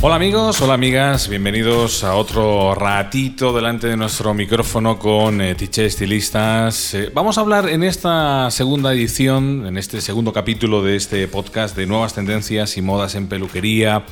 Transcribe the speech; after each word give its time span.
Hola 0.00 0.14
amigos, 0.14 0.60
hola 0.60 0.74
amigas, 0.74 1.28
bienvenidos 1.28 2.04
a 2.04 2.14
otro 2.14 2.72
ratito 2.76 3.52
delante 3.52 3.88
de 3.88 3.96
nuestro 3.96 4.32
micrófono 4.32 4.96
con 4.96 5.40
eh, 5.40 5.56
Tiche 5.56 5.86
Estilistas. 5.86 6.94
Eh, 6.94 7.10
vamos 7.12 7.36
a 7.36 7.40
hablar 7.40 7.68
en 7.68 7.82
esta 7.82 8.48
segunda 8.52 8.92
edición, 8.92 9.66
en 9.66 9.76
este 9.76 10.00
segundo 10.00 10.32
capítulo 10.32 10.84
de 10.84 10.94
este 10.94 11.26
podcast 11.26 11.76
de 11.76 11.86
nuevas 11.86 12.14
tendencias 12.14 12.76
y 12.76 12.82
modas 12.82 13.16
en 13.16 13.26
peluquería. 13.26 14.04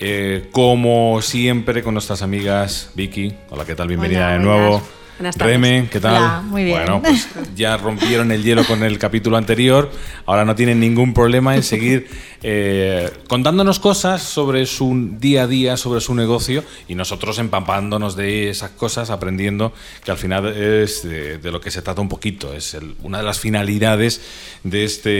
Eh, 0.00 0.48
como 0.50 1.22
siempre 1.22 1.84
con 1.84 1.94
nuestras 1.94 2.22
amigas 2.22 2.90
Vicky. 2.94 3.32
Hola, 3.50 3.64
¿qué 3.64 3.76
tal? 3.76 3.86
Bienvenida 3.88 4.26
Hola, 4.26 4.32
de 4.32 4.38
nuevo. 4.40 4.70
buenas. 4.70 4.97
Buenas 5.18 5.36
tardes. 5.36 5.54
Reme, 5.54 5.88
¿qué 5.90 5.98
tal? 5.98 6.14
Hola, 6.16 6.42
muy 6.46 6.62
bien. 6.62 6.76
Bueno, 6.78 7.02
pues 7.02 7.26
ya 7.56 7.76
rompieron 7.76 8.30
el 8.30 8.44
hielo 8.44 8.64
con 8.64 8.84
el 8.84 8.98
capítulo 9.00 9.36
anterior. 9.36 9.90
Ahora 10.26 10.44
no 10.44 10.54
tienen 10.54 10.78
ningún 10.78 11.12
problema 11.12 11.56
en 11.56 11.64
seguir 11.64 12.06
eh, 12.44 13.10
contándonos 13.28 13.80
cosas 13.80 14.22
sobre 14.22 14.64
su 14.66 15.16
día 15.18 15.42
a 15.42 15.46
día, 15.48 15.76
sobre 15.76 16.00
su 16.00 16.14
negocio 16.14 16.62
y 16.86 16.94
nosotros 16.94 17.40
empapándonos 17.40 18.14
de 18.14 18.48
esas 18.48 18.70
cosas, 18.70 19.10
aprendiendo 19.10 19.72
que 20.04 20.12
al 20.12 20.18
final 20.18 20.46
es 20.56 21.02
de, 21.02 21.38
de 21.38 21.50
lo 21.50 21.60
que 21.60 21.72
se 21.72 21.82
trata 21.82 22.00
un 22.00 22.08
poquito. 22.08 22.54
Es 22.54 22.74
el- 22.74 22.94
una 23.02 23.18
de 23.18 23.24
las 23.24 23.40
finalidades 23.40 24.20
de 24.62 24.84
este, 24.84 25.10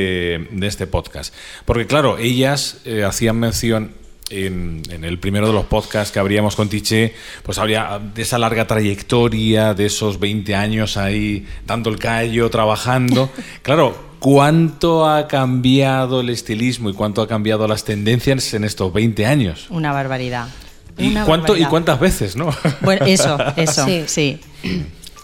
de 0.53 0.67
este 0.69 0.87
podcast. 0.87 1.35
Porque 1.65 1.89
claro, 1.89 2.19
ellas 2.19 2.79
eh, 2.85 3.03
hacían 3.03 3.41
mención 3.41 3.91
en, 4.31 4.83
en 4.91 5.05
el 5.05 5.19
primero 5.19 5.47
de 5.47 5.53
los 5.53 5.65
podcasts 5.67 6.13
que 6.13 6.19
abríamos 6.19 6.57
con 6.57 6.69
Tiché, 6.69 7.15
pues 7.43 7.59
habría 7.59 8.01
de 8.15 8.23
esa 8.23 8.39
larga 8.39 8.67
trayectoria, 8.67 9.75
de 9.75 9.87
esos 9.87 10.19
20 10.21 10.55
años 10.55 10.97
ahí 10.97 11.47
dando 11.67 11.91
el 11.91 11.99
callo, 11.99 12.51
trabajando. 12.51 13.31
Claro, 13.63 13.97
¿cuánto 14.19 15.07
ha 15.09 15.29
cambiado 15.29 16.21
el 16.21 16.31
estilismo 16.31 16.91
y 16.91 16.95
cuánto 16.95 17.23
ha 17.23 17.29
cambiado 17.29 17.67
las 17.69 17.85
tendencias 17.85 18.55
en 18.55 18.65
estos 18.65 18.93
20 18.93 19.27
años? 19.27 19.67
Una 19.71 19.93
barbaridad. 19.93 20.49
¿Y, 20.97 21.09
Una 21.09 21.25
cuánto, 21.25 21.57
¿Y 21.57 21.65
cuántas 21.65 22.01
veces, 22.01 22.35
no? 22.37 22.51
Bueno, 22.81 23.07
eso, 23.07 23.39
eso, 23.57 23.85
Sí. 23.87 24.05
sí. 24.07 24.41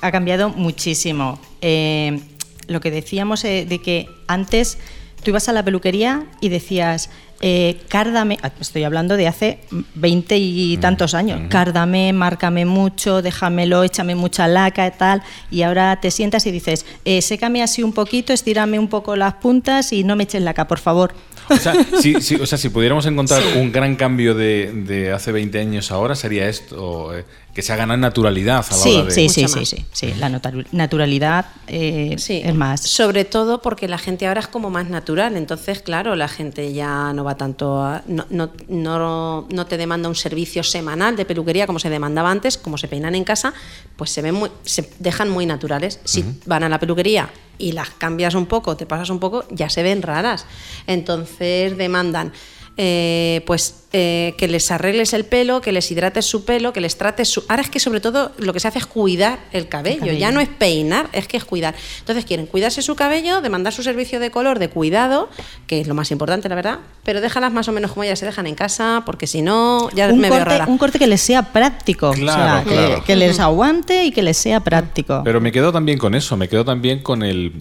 Ha 0.00 0.12
cambiado 0.12 0.50
muchísimo. 0.50 1.40
Eh, 1.62 2.20
lo 2.68 2.80
que 2.80 2.90
decíamos 2.90 3.44
eh, 3.44 3.66
de 3.68 3.80
que 3.80 4.08
antes 4.26 4.78
tú 5.22 5.30
ibas 5.30 5.48
a 5.48 5.52
la 5.52 5.64
peluquería 5.64 6.26
y 6.40 6.48
decías, 6.50 7.10
eh, 7.46 7.82
cárdame, 7.88 8.38
ah, 8.42 8.50
estoy 8.58 8.84
hablando 8.84 9.18
de 9.18 9.28
hace 9.28 9.58
20 9.96 10.38
y 10.38 10.78
tantos 10.78 11.12
años, 11.12 11.42
cárdame, 11.50 12.10
márcame 12.14 12.64
mucho, 12.64 13.20
déjamelo, 13.20 13.82
échame 13.82 14.14
mucha 14.14 14.48
laca 14.48 14.86
y 14.86 14.90
tal, 14.92 15.22
y 15.50 15.60
ahora 15.60 16.00
te 16.00 16.10
sientas 16.10 16.46
y 16.46 16.50
dices, 16.50 16.86
eh, 17.04 17.20
sécame 17.20 17.62
así 17.62 17.82
un 17.82 17.92
poquito, 17.92 18.32
estírame 18.32 18.78
un 18.78 18.88
poco 18.88 19.14
las 19.14 19.34
puntas 19.34 19.92
y 19.92 20.04
no 20.04 20.16
me 20.16 20.24
eches 20.24 20.40
laca, 20.40 20.66
por 20.66 20.78
favor. 20.78 21.12
O 21.50 21.56
sea, 21.56 21.74
si, 22.00 22.20
si- 22.20 22.36
o 22.36 22.46
sea, 22.46 22.58
si 22.58 22.68
pudiéramos 22.70 23.04
encontrar 23.06 23.42
un 23.56 23.70
gran 23.72 23.96
cambio 23.96 24.34
de, 24.34 24.72
de 24.72 25.12
hace 25.12 25.32
20 25.32 25.58
años 25.60 25.90
ahora, 25.90 26.14
sería 26.14 26.48
esto, 26.48 27.16
eh, 27.16 27.24
que 27.54 27.62
se 27.62 27.72
ha 27.72 27.76
ganado 27.76 27.98
naturalidad 27.98 28.56
a 28.68 28.70
la 28.76 28.82
Sí, 28.82 28.94
hora 28.96 29.04
de... 29.04 29.10
sí, 29.12 29.28
sí, 29.28 29.46
sí, 29.48 29.64
sí, 29.66 29.84
sí, 29.92 30.14
la 30.18 30.28
natu- 30.28 30.66
naturalidad 30.72 31.46
eh, 31.68 32.16
Sí, 32.18 32.40
es 32.44 32.54
más. 32.54 32.80
Sobre 32.80 33.24
todo 33.24 33.60
porque 33.62 33.86
la 33.88 33.98
gente 33.98 34.26
ahora 34.26 34.40
es 34.40 34.48
como 34.48 34.70
más 34.70 34.88
natural, 34.88 35.36
entonces, 35.36 35.80
claro, 35.80 36.16
la 36.16 36.28
gente 36.28 36.72
ya 36.72 37.12
no 37.12 37.22
va 37.24 37.36
tanto 37.36 37.80
a. 37.82 38.02
No, 38.08 38.26
no, 38.30 38.50
no, 38.68 39.46
no 39.50 39.66
te 39.66 39.76
demanda 39.76 40.08
un 40.08 40.14
servicio 40.16 40.62
semanal 40.62 41.16
de 41.16 41.24
peluquería 41.24 41.66
como 41.66 41.78
se 41.78 41.90
demandaba 41.90 42.30
antes, 42.30 42.58
como 42.58 42.76
se 42.78 42.88
peinan 42.88 43.14
en 43.14 43.24
casa, 43.24 43.52
pues 43.96 44.10
se 44.10 44.22
ven 44.22 44.34
muy, 44.34 44.50
se 44.64 44.88
dejan 44.98 45.28
muy 45.30 45.46
naturales. 45.46 46.00
Si 46.04 46.24
van 46.46 46.64
a 46.64 46.68
la 46.68 46.80
peluquería 46.80 47.28
y 47.58 47.72
las 47.72 47.90
cambias 47.90 48.34
un 48.34 48.46
poco, 48.46 48.76
te 48.76 48.86
pasas 48.86 49.10
un 49.10 49.20
poco, 49.20 49.44
ya 49.50 49.68
se 49.68 49.82
ven 49.82 50.02
raras. 50.02 50.46
Entonces 50.86 51.76
demandan. 51.76 52.32
Eh, 52.76 53.42
pues 53.46 53.84
eh, 53.92 54.34
que 54.36 54.48
les 54.48 54.72
arregles 54.72 55.12
el 55.12 55.24
pelo, 55.24 55.60
que 55.60 55.70
les 55.70 55.88
hidrates 55.92 56.24
su 56.24 56.44
pelo, 56.44 56.72
que 56.72 56.80
les 56.80 56.98
trates 56.98 57.28
su... 57.28 57.44
Ahora 57.48 57.62
es 57.62 57.70
que 57.70 57.78
sobre 57.78 58.00
todo 58.00 58.32
lo 58.38 58.52
que 58.52 58.58
se 58.58 58.66
hace 58.66 58.80
es 58.80 58.86
cuidar 58.86 59.38
el 59.52 59.68
cabello, 59.68 60.00
cabello. 60.00 60.18
ya 60.18 60.32
no 60.32 60.40
es 60.40 60.48
peinar, 60.48 61.08
es 61.12 61.28
que 61.28 61.36
es 61.36 61.44
cuidar. 61.44 61.76
Entonces 62.00 62.24
quieren 62.24 62.46
cuidarse 62.46 62.82
su 62.82 62.96
cabello, 62.96 63.40
demandar 63.40 63.72
su 63.72 63.84
servicio 63.84 64.18
de 64.18 64.32
color, 64.32 64.58
de 64.58 64.68
cuidado, 64.68 65.28
que 65.68 65.80
es 65.80 65.86
lo 65.86 65.94
más 65.94 66.10
importante, 66.10 66.48
la 66.48 66.56
verdad, 66.56 66.78
pero 67.04 67.20
déjalas 67.20 67.52
más 67.52 67.68
o 67.68 67.72
menos 67.72 67.92
como 67.92 68.02
ellas 68.02 68.18
se 68.18 68.26
dejan 68.26 68.48
en 68.48 68.56
casa, 68.56 69.04
porque 69.06 69.28
si 69.28 69.40
no, 69.42 69.88
ya 69.90 70.08
un 70.08 70.18
me 70.18 70.28
veo 70.28 70.38
corte, 70.40 70.58
rara. 70.58 70.66
un 70.66 70.78
corte 70.78 70.98
que 70.98 71.06
les 71.06 71.20
sea 71.20 71.52
práctico, 71.52 72.10
Claro, 72.10 72.42
o 72.42 72.46
sea, 72.46 72.64
que- 72.64 72.86
claro. 72.86 73.04
Que, 73.04 73.14
les 73.14 73.38
aguante 73.38 74.04
y 74.04 74.10
que 74.10 74.22
les 74.22 74.36
sea 74.36 74.58
práctico. 74.58 75.22
Pero 75.24 75.40
me 75.40 75.52
quedo 75.52 75.70
también 75.72 75.98
con 75.98 76.16
eso, 76.16 76.36
me 76.36 76.48
quedo 76.48 76.64
también 76.64 77.00
con 77.04 77.22
el 77.22 77.52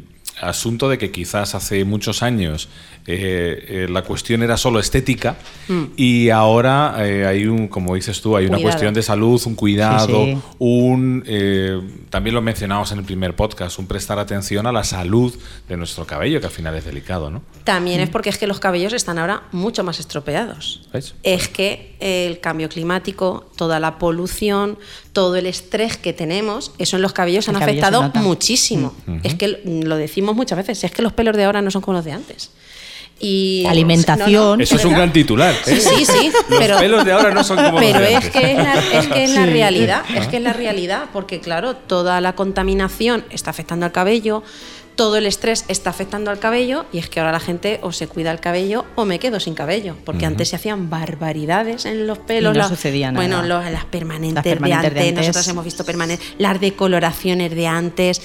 asunto 0.42 0.90
de 0.90 0.98
que 0.98 1.12
quizás 1.12 1.56
hace 1.56 1.86
muchos 1.86 2.24
años 2.24 2.70
eh, 3.06 3.66
eh, 3.68 3.88
la 3.90 4.04
cuestión 4.04 4.44
era 4.44 4.56
solo 4.56 4.80
estética 4.80 5.36
y 5.98 6.30
ahora 6.30 6.96
eh, 7.00 7.26
hay 7.26 7.48
un, 7.48 7.68
como 7.68 7.96
dices 7.96 8.22
tú, 8.22 8.38
hay 8.38 8.46
una 8.46 8.60
cuestión 8.60 8.94
de 8.94 9.04
salud, 9.04 9.42
un 9.46 9.56
cuidado, 9.56 10.24
Sí, 10.26 10.34
sí. 10.36 10.42
un, 10.60 11.24
eh, 11.28 11.82
también 12.10 12.34
lo 12.34 12.42
mencionamos 12.42 12.92
en 12.94 13.00
el 13.00 13.04
primer 13.04 13.36
podcast, 13.36 13.78
un 13.78 13.88
prestar 13.88 14.20
atención 14.20 14.68
a 14.68 14.72
la 14.72 14.84
salud 14.84 15.34
de 15.68 15.78
nuestro 15.78 16.06
cabello, 16.06 16.40
que 16.40 16.46
al 16.48 16.52
final 16.52 16.76
es 16.76 16.86
delicado, 16.86 17.30
¿no? 17.30 17.42
También 17.66 18.00
es 18.00 18.10
porque 18.10 18.30
es 18.30 18.38
que 18.38 18.48
los 18.48 18.60
cabellos 18.60 18.94
están 18.94 19.18
ahora 19.18 19.44
mucho 19.52 19.84
más 19.84 20.00
estropeados. 20.00 20.88
¿Ves? 20.94 21.16
Es 21.24 21.50
que 21.50 21.96
el 22.00 22.40
cambio 22.40 22.70
climático, 22.70 23.52
toda 23.58 23.80
la 23.80 23.98
polución, 23.98 24.78
todo 25.12 25.36
el 25.36 25.46
estrés 25.46 25.98
que 25.98 26.14
tenemos, 26.14 26.72
eso 26.78 26.96
en 26.96 27.02
los 27.02 27.14
cabellos 27.14 27.48
El 27.48 27.56
han 27.56 27.60
cabello 27.62 27.86
afectado 27.86 28.12
muchísimo. 28.22 28.96
Es 29.24 29.36
que 29.36 29.62
lo 29.66 29.98
decimos 29.98 30.23
muchas 30.32 30.58
veces, 30.58 30.84
es 30.84 30.92
que 30.92 31.02
los 31.02 31.12
pelos 31.12 31.36
de 31.36 31.44
ahora 31.44 31.62
no 31.62 31.70
son 31.72 31.82
como 31.82 31.98
los 31.98 32.06
de 32.06 32.14
antes. 32.14 32.52
Y 33.20 33.64
Alimentación. 33.68 34.60
Eso 34.62 34.76
es 34.76 34.86
un 34.86 34.94
gran 34.94 35.14
titular. 35.14 35.54
¿eh? 35.68 35.80
Sí, 35.80 36.06
sí. 36.06 36.32
Los 36.50 36.60
pero, 36.60 36.78
pelos 36.80 37.06
de 37.06 37.12
ahora 37.14 37.32
no 37.32 37.44
son 37.44 37.58
como 37.58 37.80
los 37.80 37.82
Pero 37.82 38.00
de 38.00 38.10
es 38.10 38.16
antes. 38.16 38.32
que 38.32 38.52
es 38.52 38.58
la, 38.58 38.74
es 38.74 39.08
que 39.08 39.24
es 39.24 39.30
la 39.32 39.46
Sí. 39.46 39.52
realidad, 39.52 40.02
es 40.16 40.28
que 40.28 40.38
es 40.38 40.44
la 40.44 40.54
realidad, 40.54 41.04
porque 41.14 41.40
claro, 41.40 41.76
toda 41.76 42.20
la 42.22 42.36
contaminación 42.36 43.24
está 43.30 43.52
afectando 43.52 43.86
al 43.86 43.92
cabello, 43.92 44.44
todo 44.96 45.16
el 45.18 45.26
estrés 45.26 45.66
está 45.70 45.90
afectando 45.90 46.30
al 46.30 46.38
cabello, 46.38 46.86
y 46.94 47.00
es 47.00 47.10
que 47.10 47.20
ahora 47.20 47.32
la 47.32 47.40
gente 47.40 47.80
o 47.82 47.92
se 47.92 48.08
cuida 48.08 48.30
el 48.32 48.40
cabello 48.40 48.86
o 48.96 49.06
me 49.06 49.18
quedo 49.18 49.40
sin 49.40 49.56
cabello, 49.56 49.96
porque 50.06 50.26
antes 50.28 50.50
se 50.50 50.56
hacían 50.56 50.90
barbaridades 50.92 51.86
en 51.86 52.06
los 52.06 52.20
pelos. 52.20 52.54
Y 52.54 52.58
no 52.58 52.64
la- 52.64 52.70
sucedía 52.70 53.12
nada. 53.12 53.26
Bueno, 53.26 53.42
los- 53.42 53.72
las, 53.72 53.86
permanentes 53.86 54.36
Las 54.36 54.54
permanentes 54.54 54.94
de, 54.94 55.00
de 55.00 55.00
antes, 55.00 55.10
antes. 55.18 55.28
nosotros 55.28 55.48
hemos 55.48 55.66
visto 55.66 55.84
permanentes, 55.86 56.28
las 56.38 56.60
decoloraciones 56.62 57.56
de 57.56 57.66
antes, 57.68 58.22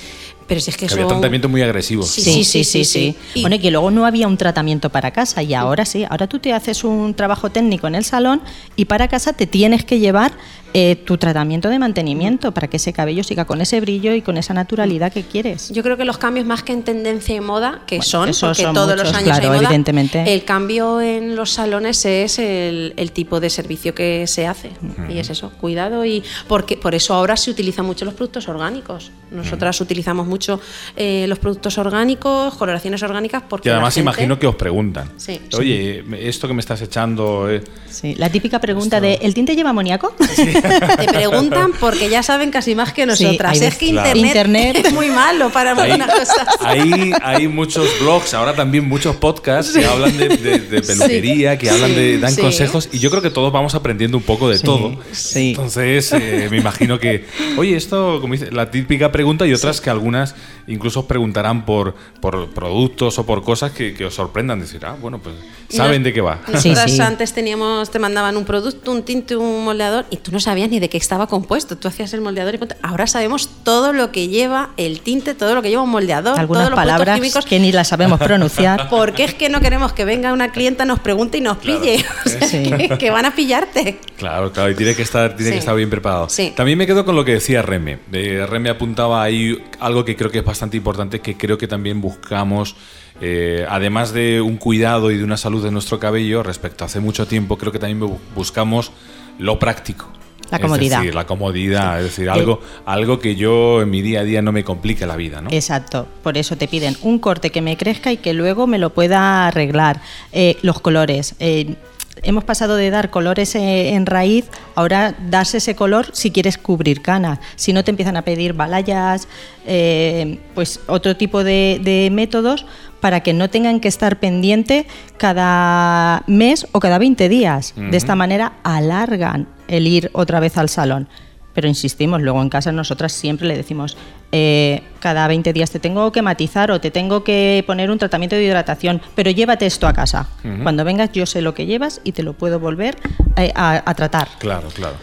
pero 0.48 0.60
si 0.60 0.70
es 0.70 0.76
que 0.76 0.86
Que 0.86 0.94
había 0.94 1.04
son... 1.04 1.12
tratamientos 1.18 1.48
muy 1.50 1.62
agresivos. 1.62 2.08
Sí, 2.08 2.22
Sí, 2.22 2.42
sí, 2.44 2.64
sí, 2.64 2.84
sí. 2.84 3.16
Y- 3.34 3.42
Bueno, 3.42 3.56
y 3.56 3.58
que 3.60 3.70
luego 3.70 3.90
no 3.92 4.06
había 4.06 4.26
un 4.26 4.36
tratamiento 4.36 4.90
para 4.90 5.10
casa 5.12 5.42
y 5.42 5.54
ahora 5.54 5.84
sí. 5.84 6.04
Ahora 6.08 6.26
tú 6.26 6.38
te 6.40 6.52
haces 6.52 6.82
un 6.84 7.14
trabajo 7.14 7.50
técnico 7.50 7.86
en 7.86 7.94
el 7.94 8.04
salón 8.04 8.40
y 8.74 8.86
para 8.86 9.06
casa 9.08 9.32
te 9.34 9.46
tienes 9.46 9.84
que 9.84 9.98
llevar 10.00 10.32
eh, 10.74 10.96
tu 10.96 11.16
tratamiento 11.16 11.68
de 11.68 11.78
mantenimiento 11.78 12.52
para 12.52 12.68
que 12.68 12.76
ese 12.76 12.92
cabello 12.92 13.24
siga 13.24 13.44
con 13.46 13.60
ese 13.60 13.80
brillo 13.80 14.12
y 14.14 14.22
con 14.22 14.36
esa 14.36 14.54
naturalidad 14.54 15.12
que 15.12 15.22
quieres. 15.22 15.70
Yo 15.70 15.82
creo 15.82 15.96
que 15.96 16.04
los 16.04 16.18
cambios 16.18 16.46
más 16.46 16.62
que 16.62 16.72
en 16.72 16.82
tendencia 16.82 17.34
y 17.34 17.40
moda, 17.40 17.82
que 17.86 17.96
Bueno, 17.96 18.04
son, 18.04 18.30
porque 18.40 18.62
son 18.62 18.74
todos 18.74 18.96
los 18.96 19.08
años 19.14 19.22
claro, 19.24 19.42
hay 19.44 19.48
moda, 19.56 19.68
evidentemente. 19.68 20.32
el 20.34 20.44
cambio 20.44 21.00
en 21.00 21.36
los 21.36 21.50
salones 21.52 22.04
es 22.04 22.38
el, 22.38 22.92
el 22.96 23.12
tipo 23.12 23.40
de 23.40 23.50
servicio 23.50 23.94
que 23.94 24.26
se 24.26 24.46
hace. 24.46 24.70
Y 25.08 25.18
es 25.18 25.30
eso, 25.30 25.50
cuidado 25.60 26.04
y 26.04 26.22
porque 26.46 26.76
por 26.76 26.94
eso 26.94 27.14
ahora 27.14 27.36
se 27.36 27.50
utilizan 27.50 27.86
mucho 27.86 28.04
los 28.04 28.14
productos 28.14 28.48
orgánicos. 28.48 29.10
Nosotras 29.30 29.78
utilizamos 29.80 30.26
mucho 30.26 30.60
eh, 30.96 31.26
los 31.28 31.38
productos 31.38 31.76
orgánicos, 31.78 32.54
coloraciones 32.54 33.02
orgánicas, 33.02 33.42
porque 33.48 33.68
Y 33.68 33.72
además 33.72 33.94
gente- 33.94 34.02
imagino 34.10 34.38
que 34.38 34.46
os 34.46 34.54
preguntan. 34.56 35.10
Sí. 35.18 35.38
Oye, 35.56 36.02
esto 36.20 36.48
que 36.48 36.54
me 36.54 36.60
estás 36.60 36.80
echando... 36.82 37.50
eh, 37.50 37.62
Sí, 37.90 38.14
la 38.14 38.30
típica 38.30 38.60
pregunta 38.60 39.00
de 39.00 39.14
¿el 39.22 39.34
tinte 39.34 39.54
lleva 39.56 39.70
amoníaco? 39.70 40.14
Te 40.62 41.06
preguntan 41.12 41.72
porque 41.78 42.08
ya 42.08 42.22
saben 42.22 42.50
casi 42.50 42.74
más 42.74 42.92
que 42.92 43.06
nosotras. 43.06 43.60
es 43.60 43.76
que 43.76 43.90
Claro. 43.90 44.18
internet, 44.18 44.28
Internet. 44.76 44.86
es 44.86 44.92
muy 44.92 45.08
malo 45.10 45.50
para 45.50 45.72
Hay, 45.72 45.90
algunas 45.92 46.10
cosas. 46.18 46.46
hay, 46.60 47.12
hay 47.22 47.48
muchos 47.48 47.88
blogs, 48.00 48.34
ahora 48.34 48.54
también 48.54 48.86
muchos 48.88 49.16
podcasts 49.16 49.72
que 49.76 49.84
hablan 49.84 50.16
de, 50.16 50.28
de- 50.28 50.58
de 50.60 50.82
peluquería, 50.82 51.58
que 51.58 51.70
hablan 51.70 51.94
de, 51.94 52.18
dan 52.18 52.32
sí. 52.32 52.40
consejos 52.40 52.88
y 52.92 52.98
yo 52.98 53.10
creo 53.10 53.22
que 53.22 53.30
todos 53.30 53.52
vamos 53.52 53.74
aprendiendo 53.74 54.16
un 54.16 54.22
poco 54.22 54.48
de 54.48 54.58
Sí, 54.58 54.64
todo. 54.64 54.98
sí. 55.12 55.50
Entonces, 55.50 56.12
eh, 56.12 56.48
me 56.50 56.58
imagino 56.58 56.98
que, 56.98 57.24
oye, 57.56 57.76
esto, 57.76 58.18
como 58.20 58.34
dice, 58.34 58.50
la 58.52 58.70
típica 58.70 59.10
pregunta 59.12 59.46
y 59.46 59.52
otras 59.52 59.80
que 59.80 59.90
algunas 59.90 60.34
incluso 60.66 61.00
os 61.00 61.06
preguntarán 61.06 61.64
por, 61.64 61.94
por 62.20 62.50
productos 62.50 63.18
o 63.18 63.24
por 63.26 63.42
cosas 63.42 63.72
que, 63.72 63.94
que 63.94 64.04
os 64.04 64.14
sorprendan. 64.14 64.60
Decir, 64.60 64.84
ah, 64.84 64.96
bueno, 65.00 65.18
pues 65.18 65.34
saben 65.70 66.02
Nos- 66.02 66.04
de 66.04 66.12
qué 66.12 66.20
va. 66.20 66.40
Nosotras 66.46 66.90
sí. 66.92 67.00
antes 67.00 67.32
teníamos, 67.32 67.90
te 67.90 67.98
mandaban 67.98 68.36
un 68.36 68.44
producto, 68.44 68.90
un 68.92 69.02
tinte, 69.02 69.36
un 69.36 69.64
moldeador 69.64 70.06
y 70.10 70.16
tú 70.18 70.30
no 70.32 70.40
sabías 70.48 70.70
ni 70.70 70.80
de 70.80 70.88
qué 70.88 70.96
estaba 70.96 71.26
compuesto. 71.26 71.76
Tú 71.76 71.88
hacías 71.88 72.12
el 72.14 72.20
moldeador 72.20 72.54
y 72.54 72.58
ahora 72.82 73.06
sabemos 73.06 73.48
todo 73.64 73.92
lo 73.92 74.10
que 74.12 74.28
lleva 74.28 74.70
el 74.76 75.00
tinte, 75.00 75.34
todo 75.34 75.54
lo 75.54 75.62
que 75.62 75.70
lleva 75.70 75.82
un 75.82 75.90
moldeador, 75.90 76.38
Algunas 76.38 76.62
todos 76.64 76.70
los 76.70 76.76
palabras 76.76 77.16
químicos. 77.16 77.44
que 77.44 77.58
ni 77.60 77.72
las 77.72 77.88
sabemos 77.88 78.18
pronunciar. 78.18 78.88
Porque 78.90 79.24
es 79.24 79.34
que 79.34 79.48
no 79.48 79.60
queremos 79.60 79.92
que 79.92 80.04
venga 80.04 80.32
una 80.32 80.50
clienta, 80.52 80.84
nos 80.84 80.98
pregunte 81.00 81.38
y 81.38 81.40
nos 81.40 81.58
pille. 81.58 82.04
O 82.26 82.28
sea, 82.28 82.48
Sí. 82.48 82.70
que, 82.70 82.98
que 82.98 83.10
van 83.10 83.24
a 83.26 83.34
pillarte. 83.34 83.98
Claro, 84.16 84.52
claro, 84.52 84.70
y 84.70 84.74
tiene 84.74 84.94
que 84.94 85.02
estar, 85.02 85.36
tiene 85.36 85.50
Sí. 85.50 85.52
que 85.52 85.58
estar 85.60 85.76
bien 85.76 85.90
preparado. 85.90 86.28
Sí. 86.28 86.52
También 86.56 86.78
me 86.78 86.86
quedo 86.86 87.04
con 87.04 87.14
lo 87.16 87.24
que 87.24 87.32
decía 87.34 87.62
Reme. 87.62 87.98
Eh, 88.12 88.46
Reme 88.48 88.70
apuntaba 88.70 89.22
ahí 89.22 89.56
algo 89.80 90.04
que 90.04 90.16
creo 90.16 90.30
que 90.30 90.38
es 90.38 90.44
bastante 90.44 90.76
importante, 90.76 91.20
que 91.20 91.36
creo 91.36 91.58
que 91.58 91.68
también 91.68 92.00
buscamos 92.00 92.74
eh, 93.20 93.66
además 93.68 94.12
de 94.12 94.40
un 94.40 94.56
cuidado 94.58 95.10
y 95.10 95.16
de 95.18 95.24
una 95.24 95.36
salud 95.36 95.62
de 95.64 95.70
nuestro 95.72 95.98
cabello, 95.98 96.42
respecto 96.44 96.84
a 96.84 96.86
hace 96.86 97.00
mucho 97.00 97.26
tiempo, 97.26 97.58
creo 97.58 97.72
que 97.72 97.80
también 97.80 98.00
bu- 98.00 98.16
buscamos 98.36 98.92
lo 99.40 99.58
práctico. 99.58 100.08
La 100.50 100.58
comodidad. 100.58 100.98
Es 100.98 101.02
decir, 101.02 101.14
la 101.14 101.26
comodidad, 101.26 101.98
es 101.98 102.04
decir, 102.04 102.30
algo, 102.30 102.60
algo 102.86 103.18
que 103.18 103.36
yo 103.36 103.82
en 103.82 103.90
mi 103.90 104.02
día 104.02 104.20
a 104.20 104.24
día 104.24 104.42
no 104.42 104.52
me 104.52 104.64
complique 104.64 105.06
la 105.06 105.16
vida, 105.16 105.40
¿no? 105.40 105.50
Exacto, 105.52 106.06
por 106.22 106.38
eso 106.38 106.56
te 106.56 106.68
piden 106.68 106.96
un 107.02 107.18
corte 107.18 107.50
que 107.50 107.60
me 107.62 107.76
crezca 107.76 108.12
y 108.12 108.16
que 108.16 108.32
luego 108.32 108.66
me 108.66 108.78
lo 108.78 108.90
pueda 108.90 109.46
arreglar. 109.46 110.00
Eh, 110.32 110.56
los 110.62 110.80
colores. 110.80 111.34
eh, 111.38 111.76
hemos 112.22 112.44
pasado 112.44 112.76
de 112.76 112.90
dar 112.90 113.10
colores 113.10 113.54
eh, 113.54 113.94
en 113.94 114.06
raíz, 114.06 114.46
ahora 114.74 115.14
das 115.30 115.54
ese 115.54 115.74
color 115.74 116.06
si 116.12 116.30
quieres 116.30 116.58
cubrir 116.58 117.02
canas. 117.02 117.38
Si 117.56 117.72
no 117.72 117.84
te 117.84 117.90
empiezan 117.90 118.16
a 118.16 118.22
pedir 118.22 118.54
balayas, 118.54 119.28
eh, 119.66 120.38
pues 120.54 120.80
otro 120.86 121.16
tipo 121.16 121.44
de, 121.44 121.80
de 121.82 122.10
métodos 122.12 122.66
para 123.00 123.20
que 123.20 123.32
no 123.32 123.48
tengan 123.48 123.80
que 123.80 123.88
estar 123.88 124.18
pendiente 124.18 124.86
cada 125.16 126.24
mes 126.26 126.66
o 126.72 126.80
cada 126.80 126.98
20 126.98 127.28
días. 127.28 127.74
De 127.76 127.96
esta 127.96 128.16
manera 128.16 128.54
alargan 128.64 129.46
el 129.68 129.86
ir 129.86 130.10
otra 130.14 130.40
vez 130.40 130.56
al 130.58 130.68
salón. 130.68 131.08
Pero 131.54 131.66
insistimos, 131.66 132.20
luego 132.22 132.40
en 132.40 132.50
casa 132.50 132.70
nosotras 132.70 133.12
siempre 133.12 133.48
le 133.48 133.56
decimos, 133.56 133.96
eh, 134.30 134.82
cada 135.00 135.26
20 135.26 135.52
días 135.52 135.70
te 135.70 135.80
tengo 135.80 136.12
que 136.12 136.22
matizar 136.22 136.70
o 136.70 136.80
te 136.80 136.90
tengo 136.92 137.24
que 137.24 137.64
poner 137.66 137.90
un 137.90 137.98
tratamiento 137.98 138.36
de 138.36 138.44
hidratación, 138.44 139.00
pero 139.16 139.30
llévate 139.32 139.66
esto 139.66 139.88
a 139.88 139.92
casa. 139.92 140.28
Cuando 140.62 140.84
vengas 140.84 141.10
yo 141.12 141.26
sé 141.26 141.42
lo 141.42 141.54
que 141.54 141.66
llevas 141.66 142.00
y 142.04 142.12
te 142.12 142.22
lo 142.22 142.34
puedo 142.34 142.60
volver 142.60 142.96
eh, 143.36 143.50
a, 143.56 143.82
a 143.84 143.94
tratar. 143.94 144.28
Claro, 144.38 144.68
claro. 144.68 144.96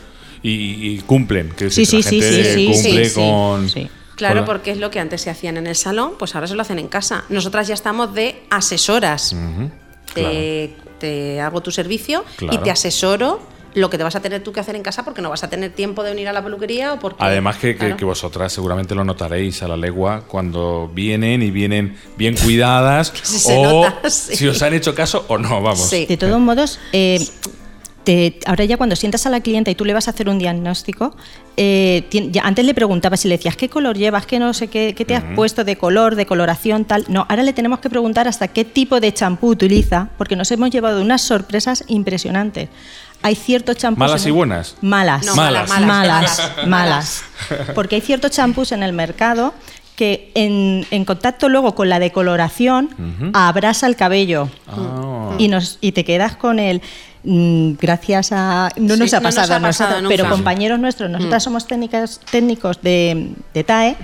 Y, 0.43 0.93
y 0.93 0.99
cumplen, 0.99 1.49
que 1.49 1.69
Sí, 1.71 1.85
sí, 1.85 1.97
la 1.97 2.03
sí, 2.09 2.21
gente 2.21 2.43
sí, 2.53 2.53
sí, 2.53 2.65
cumple 2.83 3.05
sí, 3.05 3.09
sí. 3.09 3.19
con... 3.21 3.69
Sí. 3.69 3.89
Claro, 4.15 4.45
porque 4.45 4.71
es 4.71 4.77
lo 4.77 4.89
que 4.91 5.01
antes 5.01 5.19
se 5.23 5.29
hacían 5.29 5.57
en 5.57 5.67
el 5.67 5.75
salón, 5.75 6.13
pues 6.17 6.35
ahora 6.35 6.47
se 6.47 6.55
lo 6.55 6.61
hacen 6.61 6.79
en 6.79 6.87
casa. 6.87 7.25
Nosotras 7.27 7.67
ya 7.67 7.73
estamos 7.73 8.13
de 8.13 8.43
asesoras. 8.49 9.35
Te, 10.13 10.73
te 10.99 11.41
hago 11.41 11.59
tu 11.61 11.71
servicio 11.71 12.23
Claro. 12.37 12.53
y 12.55 12.57
te 12.63 12.71
asesoro 12.71 13.41
lo 13.75 13.89
que 13.89 13.97
te 13.97 14.03
vas 14.03 14.15
a 14.15 14.21
tener 14.21 14.41
tú 14.43 14.51
que 14.51 14.59
hacer 14.59 14.75
en 14.75 14.81
casa 14.83 15.03
porque 15.05 15.21
no 15.21 15.29
vas 15.29 15.43
a 15.43 15.49
tener 15.49 15.71
tiempo 15.71 16.03
de 16.03 16.11
venir 16.11 16.27
a 16.27 16.33
la 16.33 16.43
peluquería 16.43 16.93
o 16.93 16.99
porque... 16.99 17.23
Además 17.23 17.57
que, 17.57 17.73
que- 17.73 17.77
Claro. 17.77 17.97
que 17.97 18.05
vosotras 18.05 18.51
seguramente 18.51 18.95
lo 18.95 19.03
notaréis 19.03 19.61
a 19.63 19.67
la 19.67 19.77
legua 19.77 20.23
cuando 20.27 20.89
vienen 20.93 21.41
y 21.43 21.51
vienen 21.51 21.97
bien 22.17 22.35
cuidadas 22.35 23.13
se 23.23 23.55
o 23.55 23.83
nota, 23.83 24.09
sí. 24.09 24.35
si 24.35 24.47
os 24.47 24.61
han 24.61 24.73
hecho 24.73 24.95
caso 24.95 25.25
o 25.27 25.37
no, 25.37 25.61
vamos. 25.61 25.87
Sí. 25.89 26.05
De 26.05 26.17
todos 26.17 26.39
modos, 26.39 26.79
eh, 26.93 27.19
te- 28.03 28.39
ahora 28.45 28.65
ya 28.65 28.77
cuando 28.77 28.95
sientas 28.95 29.25
a 29.25 29.29
la 29.29 29.41
clienta 29.41 29.71
y 29.71 29.75
tú 29.75 29.83
le 29.83 29.93
vas 29.93 30.07
a 30.07 30.11
hacer 30.11 30.29
un 30.29 30.37
diagnóstico, 30.37 31.15
eh, 31.57 32.05
ya 32.31 32.43
antes 32.43 32.63
le 32.65 32.73
preguntabas 32.73 33.25
y 33.25 33.29
le 33.29 33.37
decías 33.37 33.55
qué 33.55 33.67
color 33.69 33.97
llevas, 33.97 34.25
qué 34.25 34.37
no 34.39 34.53
sé 34.53 34.67
qué, 34.67 34.93
qué 34.95 35.05
te 35.05 35.15
has 35.15 35.23
puesto 35.35 35.63
de 35.63 35.75
color, 35.77 36.15
de 36.15 36.25
coloración, 36.25 36.85
tal. 36.85 37.05
No, 37.07 37.25
ahora 37.29 37.43
le 37.43 37.53
tenemos 37.53 37.79
que 37.79 37.89
preguntar 37.89 38.27
hasta 38.27 38.47
qué 38.49 38.63
tipo 38.63 38.99
de 38.99 39.13
champú 39.13 39.47
utiliza, 39.49 40.09
porque 40.17 40.35
nos 40.35 40.51
hemos 40.51 40.69
llevado 40.69 41.01
unas 41.01 41.21
sorpresas 41.21 41.83
impresionantes. 41.87 42.69
Hay 43.25 43.35
ciertos 43.35 43.77
champús. 43.77 43.99
¿Malas 43.99 44.25
y 44.25 44.31
buenas? 44.31 44.75
Malas. 44.81 45.25
No, 45.25 45.35
Malas. 45.35 45.67
malas, 45.69 45.87
malas, 45.87 46.39
malas, 46.39 46.51
malas. 46.67 47.23
Porque 47.73 47.95
hay 47.95 48.01
ciertos 48.01 48.31
champús 48.31 48.71
en 48.71 48.83
el 48.83 48.93
mercado 48.93 49.53
que 49.95 50.31
en, 50.35 50.85
en 50.91 51.05
contacto 51.05 51.47
luego 51.49 51.73
con 51.73 51.87
la 51.89 51.99
decoloración 51.99 53.31
abrasa 53.33 53.87
el 53.87 53.95
cabello 53.95 54.49
Ah. 54.67 55.31
y 55.37 55.47
nos 55.47 55.77
y 55.81 55.91
te 55.93 56.03
quedas 56.03 56.35
con 56.35 56.59
el 56.59 56.81
mm, 57.23 57.73
gracias 57.79 58.31
a 58.33 58.69
no 58.75 58.93
Sí, 58.95 58.99
nos 58.99 59.13
ha 59.13 59.19
no 59.19 59.23
nos 59.23 59.35
pasado, 59.35 59.53
ha 59.53 59.55
a 59.55 59.59
nosotros, 59.59 59.93
pasado 59.95 60.09
pero 60.09 60.29
compañeros 60.29 60.79
nuestros 60.79 61.09
nosotras 61.09 61.41
somos 61.43 61.65
técnicas 61.65 62.19
técnicos 62.29 62.81
de, 62.81 63.31
de 63.53 63.63
TAE 63.63 63.95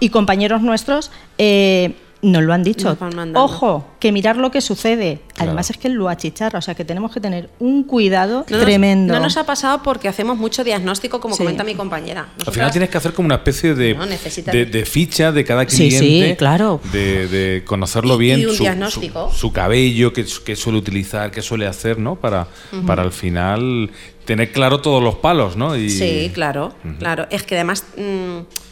y 0.00 0.08
compañeros 0.10 0.62
nuestros 0.62 1.10
eh, 1.38 1.94
nos 2.26 2.42
lo 2.42 2.52
han 2.52 2.62
dicho. 2.62 2.96
Ojo, 3.34 3.86
que 4.00 4.12
mirar 4.12 4.36
lo 4.36 4.50
que 4.50 4.60
sucede. 4.60 5.20
Además 5.38 5.70
es 5.70 5.78
que 5.78 5.88
lo 5.88 6.08
achicharra, 6.08 6.58
o 6.58 6.62
sea 6.62 6.74
que 6.74 6.84
tenemos 6.84 7.12
que 7.12 7.20
tener 7.20 7.50
un 7.58 7.84
cuidado 7.84 8.44
No 8.50 8.56
nos- 8.56 8.64
tremendo. 8.66 9.14
no 9.14 9.20
nos 9.20 9.36
ha 9.36 9.44
pasado 9.46 9.82
porque 9.82 10.08
hacemos 10.08 10.36
mucho 10.36 10.64
diagnóstico, 10.64 11.20
como 11.20 11.34
Sí. 11.34 11.42
comenta 11.42 11.62
mi 11.64 11.74
compañera. 11.74 12.28
Al 12.44 12.52
final 12.52 12.70
tienes 12.70 12.90
que 12.90 12.98
hacer 12.98 13.12
como 13.12 13.26
una 13.26 13.36
especie 13.36 13.74
de, 13.74 13.94
No, 13.94 14.06
de, 14.06 14.66
de 14.66 14.84
ficha 14.84 15.32
de 15.32 15.44
cada 15.44 15.68
Sí, 15.68 15.90
sí, 15.90 15.98
cliente. 15.98 16.36
claro. 16.36 16.80
De, 16.92 17.28
de 17.28 17.64
conocerlo 17.64 18.14
Y- 18.16 18.18
bien. 18.18 18.40
y 18.40 18.46
un 18.46 18.54
su, 18.54 18.62
diagnóstico. 18.62 19.30
Su, 19.30 19.38
su 19.38 19.52
cabello, 19.52 20.12
qué, 20.12 20.24
qué 20.44 20.56
suele 20.56 20.78
utilizar, 20.78 21.30
qué 21.30 21.42
suele 21.42 21.66
hacer, 21.66 21.98
¿no? 21.98 22.16
Para, 22.16 22.48
para 22.86 23.02
al 23.02 23.12
final 23.12 23.90
tener 24.24 24.50
claro 24.50 24.80
todos 24.80 25.02
los 25.02 25.16
palos, 25.16 25.56
¿no? 25.56 25.76
Y, 25.76 25.90
Sí, 25.90 26.30
claro, 26.34 26.74
claro. 26.98 27.26
Es 27.30 27.44
que 27.44 27.54
además... 27.54 27.84
mm, 27.96 28.65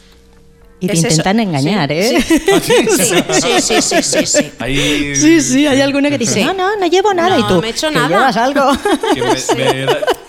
y 0.85 0.87
te 0.87 0.93
es 0.93 0.99
eso. 0.99 1.07
intentan 1.09 1.39
engañar, 1.39 1.89
Sí, 1.89 1.95
¿eh? 1.97 2.21
sí. 2.21 2.43
¿Ah, 2.51 2.59
sí? 2.61 3.61
Sí, 3.61 3.61
sí, 3.61 3.81
sí, 3.81 3.81
sí, 3.81 4.03
sí, 4.03 4.25
sí. 4.25 4.51
Ahí- 4.59 5.15
Sí, 5.15 5.41
sí, 5.41 5.67
hay 5.67 5.81
alguna 5.81 6.09
que 6.09 6.17
dice, 6.17 6.35
Sí. 6.35 6.43
no, 6.43 6.53
no, 6.53 6.75
no 6.77 6.85
llevo 6.87 7.13
nada. 7.13 7.37
No, 7.37 7.39
y 7.39 7.47
tú, 7.47 7.61
me 7.61 7.67
he 7.67 7.71
hecho 7.71 7.89
"¿Que 7.89 7.95
nada". 7.95 8.07
llevas 8.07 8.37
algo? 8.37 8.71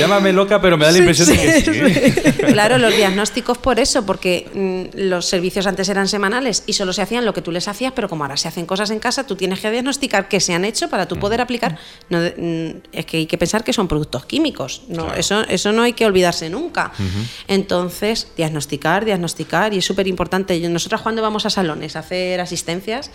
llámame 0.00 0.32
loca, 0.32 0.60
pero 0.60 0.76
me 0.76 0.84
da 0.86 0.92
la 0.92 0.98
impresión 0.98 1.28
de 1.28 1.36
que 1.36 1.60
sí. 1.60 2.32
Claro, 2.52 2.78
los 2.78 2.94
diagnósticos 2.96 3.58
por 3.58 3.78
eso, 3.80 4.04
porque 4.06 4.48
mm, 4.94 4.98
los 5.08 5.26
servicios 5.26 5.66
antes 5.66 5.88
eran 5.88 6.08
semanales 6.08 6.62
y 6.66 6.72
solo 6.74 6.92
se 6.92 7.02
hacían 7.02 7.24
lo 7.24 7.32
que 7.34 7.42
tú 7.42 7.50
les 7.50 7.68
hacías, 7.68 7.92
pero 7.94 8.08
como 8.08 8.24
ahora 8.24 8.36
se 8.36 8.48
hacen 8.48 8.66
cosas 8.66 8.90
en 8.90 8.98
casa, 8.98 9.26
tú 9.26 9.36
tienes 9.36 9.60
que 9.60 9.70
diagnosticar 9.70 10.28
qué 10.28 10.40
se 10.40 10.54
han 10.54 10.64
hecho 10.64 10.88
para 10.88 11.06
tú 11.08 11.16
poder 11.18 11.40
aplicar. 11.40 11.78
No, 12.10 12.20
de- 12.20 12.34
mm, 12.82 12.88
es 12.96 13.06
que 13.06 13.16
hay 13.18 13.26
que 13.26 13.38
pensar 13.38 13.64
que 13.64 13.72
son 13.72 13.88
productos 13.88 14.24
químicos, 14.26 14.82
no, 14.88 15.04
Claro. 15.04 15.20
eso, 15.20 15.42
eso 15.48 15.72
no 15.72 15.82
hay 15.82 15.92
que 15.94 16.06
olvidarse 16.06 16.48
nunca. 16.50 16.92
Entonces, 17.48 18.28
diagnosticar, 18.36 19.04
diagnosticar, 19.04 19.74
y 19.74 19.78
es 19.78 19.84
súper 19.84 20.06
importante. 20.06 20.58
Nosotros 20.68 21.00
cuando 21.02 21.22
vamos 21.22 21.46
a 21.46 21.50
salones 21.50 21.96
a 21.96 22.00
hacer 22.00 22.40
asistencias, 22.40 23.10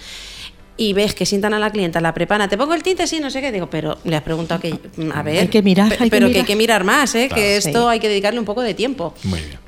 y 0.79 0.93
ves 0.93 1.13
que 1.13 1.25
sientan 1.25 1.53
a 1.53 1.59
la 1.59 1.71
clienta, 1.71 1.99
la 1.99 2.13
prepara, 2.13 2.47
te 2.47 2.57
pongo 2.57 2.73
el 2.73 2.81
tinte, 2.81 3.05
sí, 3.05 3.19
no 3.19 3.29
sé 3.29 3.41
qué, 3.41 3.51
digo, 3.51 3.69
pero 3.69 3.97
le 4.05 4.15
has 4.15 4.23
preguntado 4.23 4.61
que, 4.61 4.71
mm, 4.95 5.11
a 5.13 5.21
ver, 5.23 5.39
Hay 5.39 5.47
que 5.49 5.61
mirar, 5.61 5.91
hay 5.99 6.09
pero 6.09 6.27
que 6.27 6.29
mirar. 6.29 6.39
hay 6.41 6.45
que 6.47 6.55
mirar 6.55 6.83
más, 6.85 7.13
¿eh? 7.15 7.29
que 7.33 7.57
esto 7.57 7.81
Sí. 7.81 7.87
hay 7.89 7.99
que 7.99 8.07
dedicarle 8.07 8.39
un 8.39 8.45
poco 8.45 8.61
de 8.61 8.73
tiempo. 8.73 9.13
Muy 9.23 9.39
bien. 9.41 9.59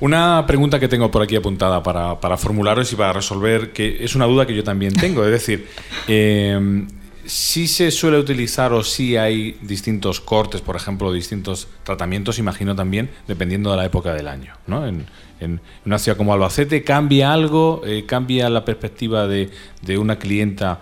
Una 0.00 0.44
pregunta 0.46 0.78
que 0.78 0.86
tengo 0.86 1.10
por 1.10 1.22
aquí 1.22 1.36
apuntada 1.36 1.82
para, 1.82 2.20
para 2.20 2.36
formularos 2.36 2.92
y 2.92 2.96
para 2.96 3.14
resolver, 3.14 3.72
que 3.72 4.04
es 4.04 4.14
una 4.14 4.26
duda 4.26 4.46
que 4.46 4.54
yo 4.54 4.62
también 4.62 4.92
tengo. 4.92 5.24
Es 5.24 5.30
decir, 5.30 5.66
eh, 6.06 6.84
si 7.24 7.66
se 7.66 7.90
suele 7.90 8.18
utilizar 8.18 8.72
o 8.74 8.82
si 8.84 9.16
hay 9.16 9.56
distintos 9.62 10.20
cortes, 10.20 10.60
por 10.60 10.76
ejemplo, 10.76 11.12
distintos 11.12 11.68
tratamientos, 11.82 12.38
imagino 12.38 12.76
también, 12.76 13.10
dependiendo 13.26 13.70
de 13.70 13.78
la 13.78 13.86
época 13.86 14.12
del 14.14 14.28
año. 14.28 14.54
¿no? 14.66 14.86
En, 14.86 15.06
en 15.40 15.60
una 15.86 15.98
ciudad 15.98 16.16
como 16.16 16.32
Albacete, 16.32 16.82
¿cambia 16.84 17.32
algo? 17.32 17.82
Eh, 17.86 18.04
¿Cambia 18.06 18.48
la 18.50 18.64
perspectiva 18.64 19.26
de, 19.26 19.50
de 19.82 19.98
una 19.98 20.16
clienta? 20.18 20.80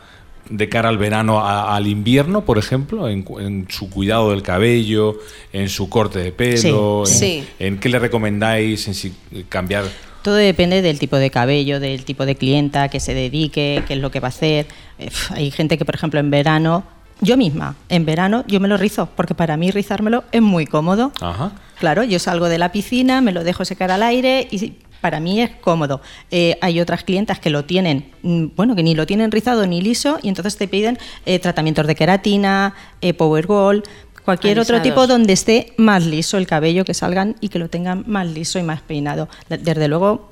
de 0.48 0.68
cara 0.68 0.88
al 0.90 0.96
verano 0.96 1.40
a- 1.40 1.74
al 1.74 1.88
invierno, 1.88 2.44
por 2.44 2.56
ejemplo, 2.56 3.08
en, 3.08 3.66
su 3.68 3.90
cuidado 3.90 4.30
del 4.30 4.42
cabello, 4.44 5.18
en 5.52 5.68
su 5.68 5.88
corte 5.88 6.20
de 6.20 6.30
pelo, 6.30 7.02
Sí, 7.04 7.12
en, 7.12 7.18
sí. 7.18 7.48
¿En 7.58 7.78
qué 7.80 7.88
le 7.88 7.98
recomendáis 7.98 8.86
en 8.86 8.94
si 8.94 9.12
cambiar? 9.48 9.86
Todo 10.22 10.36
depende 10.36 10.82
del 10.82 11.00
tipo 11.00 11.16
de 11.16 11.30
cabello, 11.30 11.80
del 11.80 12.04
tipo 12.04 12.24
de 12.26 12.36
clienta, 12.36 12.88
que 12.88 13.00
se 13.00 13.12
dedique, 13.12 13.82
qué 13.88 13.94
es 13.94 13.98
lo 14.00 14.12
que 14.12 14.20
va 14.20 14.28
a 14.28 14.30
hacer. 14.30 14.66
Eh, 15.00 15.10
Hay 15.30 15.50
gente 15.50 15.76
que, 15.78 15.84
por 15.84 15.96
ejemplo, 15.96 16.20
en 16.20 16.30
verano, 16.30 16.84
yo 17.20 17.36
misma, 17.36 17.74
en 17.88 18.04
verano 18.06 18.44
yo 18.46 18.60
me 18.60 18.68
lo 18.68 18.76
rizo, 18.76 19.08
porque 19.16 19.34
para 19.34 19.56
mí 19.56 19.72
rizármelo 19.72 20.22
es 20.30 20.42
muy 20.42 20.64
cómodo. 20.64 21.10
Ajá. 21.20 21.50
Claro, 21.78 22.02
yo 22.04 22.18
salgo 22.18 22.48
de 22.48 22.58
la 22.58 22.72
piscina, 22.72 23.20
me 23.20 23.32
lo 23.32 23.44
dejo 23.44 23.64
secar 23.64 23.90
al 23.90 24.02
aire 24.02 24.48
y 24.50 24.74
para 25.00 25.20
mí 25.20 25.40
es 25.42 25.50
cómodo. 25.60 26.00
Eh, 26.30 26.56
hay 26.62 26.80
otras 26.80 27.04
clientas 27.04 27.38
que 27.38 27.50
lo 27.50 27.64
tienen, 27.64 28.10
mm, 28.22 28.46
bueno, 28.56 28.74
que 28.74 28.82
ni 28.82 28.94
lo 28.94 29.06
tienen 29.06 29.30
rizado 29.30 29.66
ni 29.66 29.80
liso 29.82 30.18
y 30.22 30.28
entonces 30.28 30.56
te 30.56 30.68
piden 30.68 30.98
eh, 31.26 31.38
tratamientos 31.38 31.86
de 31.86 31.94
queratina, 31.94 32.74
eh, 33.02 33.12
Power 33.14 33.46
Gold, 33.46 33.84
cualquier 34.24 34.58
otro 34.58 34.76
tipo 34.82 35.06
donde 35.06 35.32
esté 35.34 35.74
más 35.76 36.04
liso 36.04 36.38
el 36.38 36.46
cabello, 36.46 36.84
que 36.84 36.94
salgan 36.94 37.36
y 37.40 37.48
que 37.50 37.58
lo 37.58 37.68
tengan 37.68 38.04
más 38.06 38.26
liso 38.26 38.58
y 38.58 38.62
más 38.62 38.80
peinado. 38.80 39.28
De- 39.48 39.58
Desde 39.58 39.86
luego, 39.86 40.30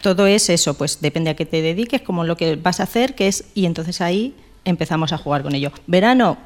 todo 0.00 0.26
es 0.26 0.48
eso, 0.48 0.74
pues 0.74 1.00
depende 1.02 1.30
a 1.30 1.34
qué 1.36 1.44
te 1.44 1.60
dediques, 1.60 2.00
como 2.00 2.24
lo 2.24 2.36
que 2.36 2.56
vas 2.56 2.80
a 2.80 2.84
hacer, 2.84 3.14
que 3.14 3.28
es, 3.28 3.44
y 3.54 3.66
entonces 3.66 4.00
ahí 4.00 4.34
empezamos 4.64 5.12
a 5.12 5.18
jugar 5.18 5.42
con 5.42 5.54
ello. 5.54 5.72
Verano, 5.86 6.38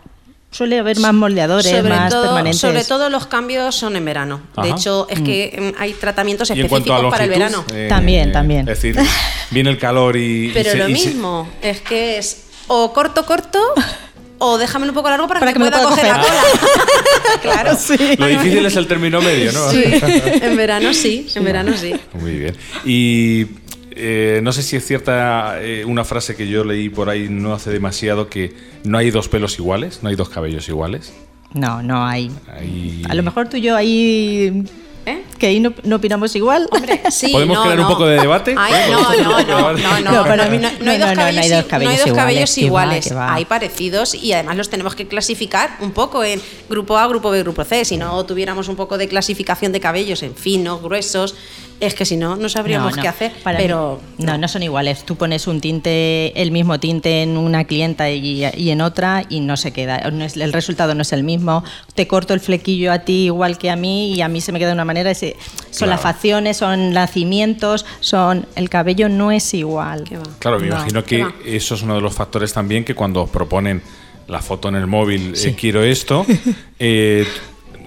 suele 0.50 0.78
haber 0.78 0.98
más 0.98 1.12
moldeadores, 1.14 1.70
sobre, 1.70 1.88
más 1.90 2.10
todo, 2.10 2.22
permanentes. 2.22 2.60
sobre 2.60 2.84
todo 2.84 3.10
los 3.10 3.26
cambios 3.26 3.74
son 3.74 3.96
en 3.96 4.04
verano. 4.04 4.40
De 4.62 4.70
hecho, 4.70 5.06
es 5.10 5.20
que 5.20 5.72
mm, 5.76 5.80
hay 5.80 5.92
tratamientos 5.92 6.50
específicos 6.50 7.10
para 7.10 7.24
el 7.24 7.30
verano. 7.30 7.64
eh, 7.72 7.86
También, 7.88 8.32
también. 8.32 8.60
Es 8.60 8.80
decir, 8.82 8.96
viene 9.50 9.70
el 9.70 9.78
calor 9.78 10.16
y. 10.16 10.46
y 10.48 10.50
Pero 10.52 10.70
se- 10.72 10.78
lo 10.78 10.88
y 10.88 10.96
se- 10.96 11.08
mismo, 11.08 11.48
es 11.62 11.80
que 11.80 12.18
es 12.18 12.44
o 12.66 12.92
corto, 12.92 13.24
corto, 13.26 13.58
o 14.38 14.56
déjamelo 14.58 14.92
un 14.92 14.94
poco 14.96 15.10
largo 15.10 15.26
para, 15.28 15.40
Para 15.40 15.52
que, 15.52 15.58
que 15.58 15.64
me 15.64 15.70
pueda 15.70 15.82
pueda 15.82 15.96
coger 15.96 16.06
la 16.08 16.22
cola. 16.22 16.42
claro. 17.42 17.78
Lo 18.18 18.26
difícil 18.26 18.66
es 18.66 18.76
el 18.76 18.86
término 18.86 19.20
medio, 19.20 19.52
¿no? 19.52 19.70
Sí, 19.70 19.82
en 19.84 20.56
verano 20.56 20.92
sí, 20.94 21.28
en 21.34 21.44
verano 21.44 21.72
sí. 21.76 21.94
Muy 22.14 22.32
bien. 22.36 22.56
Y 22.84 23.46
eh, 23.98 24.40
no 24.42 24.52
sé 24.52 24.62
si 24.62 24.76
es 24.76 24.86
cierta 24.86 25.60
eh, 25.62 25.84
una 25.84 26.04
frase 26.04 26.34
que 26.36 26.48
yo 26.48 26.64
leí 26.64 26.88
por 26.88 27.10
ahí 27.10 27.28
no 27.28 27.52
hace 27.54 27.70
demasiado 27.70 28.28
que 28.28 28.54
no 28.84 28.96
hay 28.98 29.10
dos 29.10 29.28
pelos 29.28 29.58
iguales, 29.58 30.00
no 30.02 30.08
hay 30.08 30.16
dos 30.16 30.28
cabellos 30.28 30.68
iguales. 30.68 31.12
No, 31.52 31.82
no 31.82 32.06
hay. 32.06 32.30
Hay- 32.54 33.02
A 33.08 33.14
lo 33.14 33.22
mejor 33.22 33.48
tú 33.48 33.56
y 33.56 33.62
yo 33.62 33.74
ahí 33.76 34.64
¿Eh? 35.06 35.22
que 35.38 35.46
ahí 35.46 35.58
no, 35.60 35.72
no 35.84 35.96
opinamos 35.96 36.36
igual. 36.36 36.68
Hombre, 36.70 37.00
sí, 37.10 37.28
¿Podemos 37.32 37.56
no, 37.56 37.62
crear 37.62 37.78
un 37.78 37.84
no. 37.84 37.88
poco 37.90 38.06
de 38.06 38.20
debate? 38.20 38.54
Ay, 38.58 38.90
no, 38.92 38.98
¿Podemos 38.98 39.02
no, 39.02 39.08
crear 39.08 39.26
un 39.28 39.32
no, 39.32 39.38
poco 39.38 39.46
de 39.46 39.52
no, 39.54 39.82
debate? 39.86 40.02
no, 40.04 40.10
No, 40.10 40.26
no, 40.26 40.36
no, 40.36 40.36
no 40.36 40.90
hay 40.92 40.98
dos 40.98 41.08
no, 41.08 41.14
no 41.14 41.22
hay 41.22 41.34
cabellos, 41.34 41.46
iguales, 41.46 42.12
cabellos 42.14 42.54
que 42.54 42.60
va, 42.60 42.66
iguales. 42.66 43.08
que 43.08 43.14
va. 43.14 43.34
Hay 43.34 43.44
parecidos 43.46 44.14
y 44.14 44.32
además 44.34 44.56
los 44.58 44.68
tenemos 44.68 44.94
que 44.94 45.08
clasificar 45.08 45.70
un 45.80 45.92
poco 45.92 46.22
en 46.24 46.42
grupo 46.68 46.98
A, 46.98 47.06
grupo 47.08 47.30
B, 47.30 47.40
grupo 47.42 47.64
C. 47.64 47.86
Si 47.86 47.96
no 47.96 48.22
tuviéramos 48.26 48.68
un 48.68 48.76
poco 48.76 48.98
de 48.98 49.08
clasificación 49.08 49.72
de 49.72 49.80
cabellos 49.80 50.22
en 50.22 50.34
finos, 50.34 50.82
gruesos, 50.82 51.34
es 51.80 51.94
que 51.94 52.04
si 52.04 52.16
no, 52.16 52.36
no 52.36 52.48
sabríamos 52.48 52.90
No, 52.92 52.96
no, 52.96 53.02
qué 53.02 53.08
hacer. 53.08 53.32
para 53.42 53.58
pero 53.58 54.00
mí- 54.18 54.24
no, 54.24 54.36
no 54.36 54.48
son 54.48 54.62
iguales. 54.62 55.04
Tú 55.04 55.16
pones 55.16 55.46
un 55.46 55.60
tinte, 55.60 56.32
el 56.40 56.50
mismo 56.50 56.80
tinte 56.80 57.22
en 57.22 57.36
una 57.36 57.64
clienta 57.64 58.10
y, 58.10 58.44
y 58.44 58.70
en 58.70 58.80
otra 58.80 59.24
y 59.28 59.40
no 59.40 59.56
se 59.56 59.72
queda. 59.72 60.10
No 60.10 60.24
es- 60.24 60.36
el 60.36 60.52
resultado 60.52 60.94
no 60.94 61.02
es 61.02 61.12
el 61.12 61.22
mismo. 61.24 61.62
Te 61.94 62.06
corto 62.08 62.34
el 62.34 62.40
flequillo 62.40 62.90
a 62.92 63.00
ti 63.00 63.26
igual 63.26 63.58
que 63.58 63.70
a 63.70 63.76
mí 63.76 64.14
y 64.14 64.22
a 64.22 64.28
mí 64.28 64.40
se 64.40 64.50
me 64.52 64.58
queda 64.58 64.68
de 64.68 64.74
una 64.74 64.84
manera. 64.84 65.10
ese- 65.10 65.36
son 65.70 65.86
Claro. 65.86 65.92
las 65.92 66.00
facciones, 66.00 66.56
son 66.56 66.92
nacimientos, 66.92 67.86
son 68.00 68.46
el 68.56 68.68
cabello 68.68 69.08
no 69.08 69.30
es 69.30 69.54
igual. 69.54 70.04
Qué 70.04 70.16
va. 70.16 70.24
Claro, 70.38 70.58
me 70.58 70.66
No, 70.68 70.74
imagino 70.76 71.04
¿qué 71.04 71.24
que 71.42 71.56
eso 71.56 71.74
es 71.74 71.82
uno 71.82 71.94
de 71.94 72.00
los 72.00 72.14
factores 72.14 72.52
también 72.52 72.84
que 72.84 72.94
cuando 72.94 73.22
os 73.22 73.30
proponen 73.30 73.82
la 74.26 74.40
foto 74.42 74.68
en 74.68 74.74
el 74.74 74.86
móvil, 74.86 75.32
eh, 75.36 75.54
quiero 75.58 75.82
esto, 75.82 76.26
eh, 76.78 77.26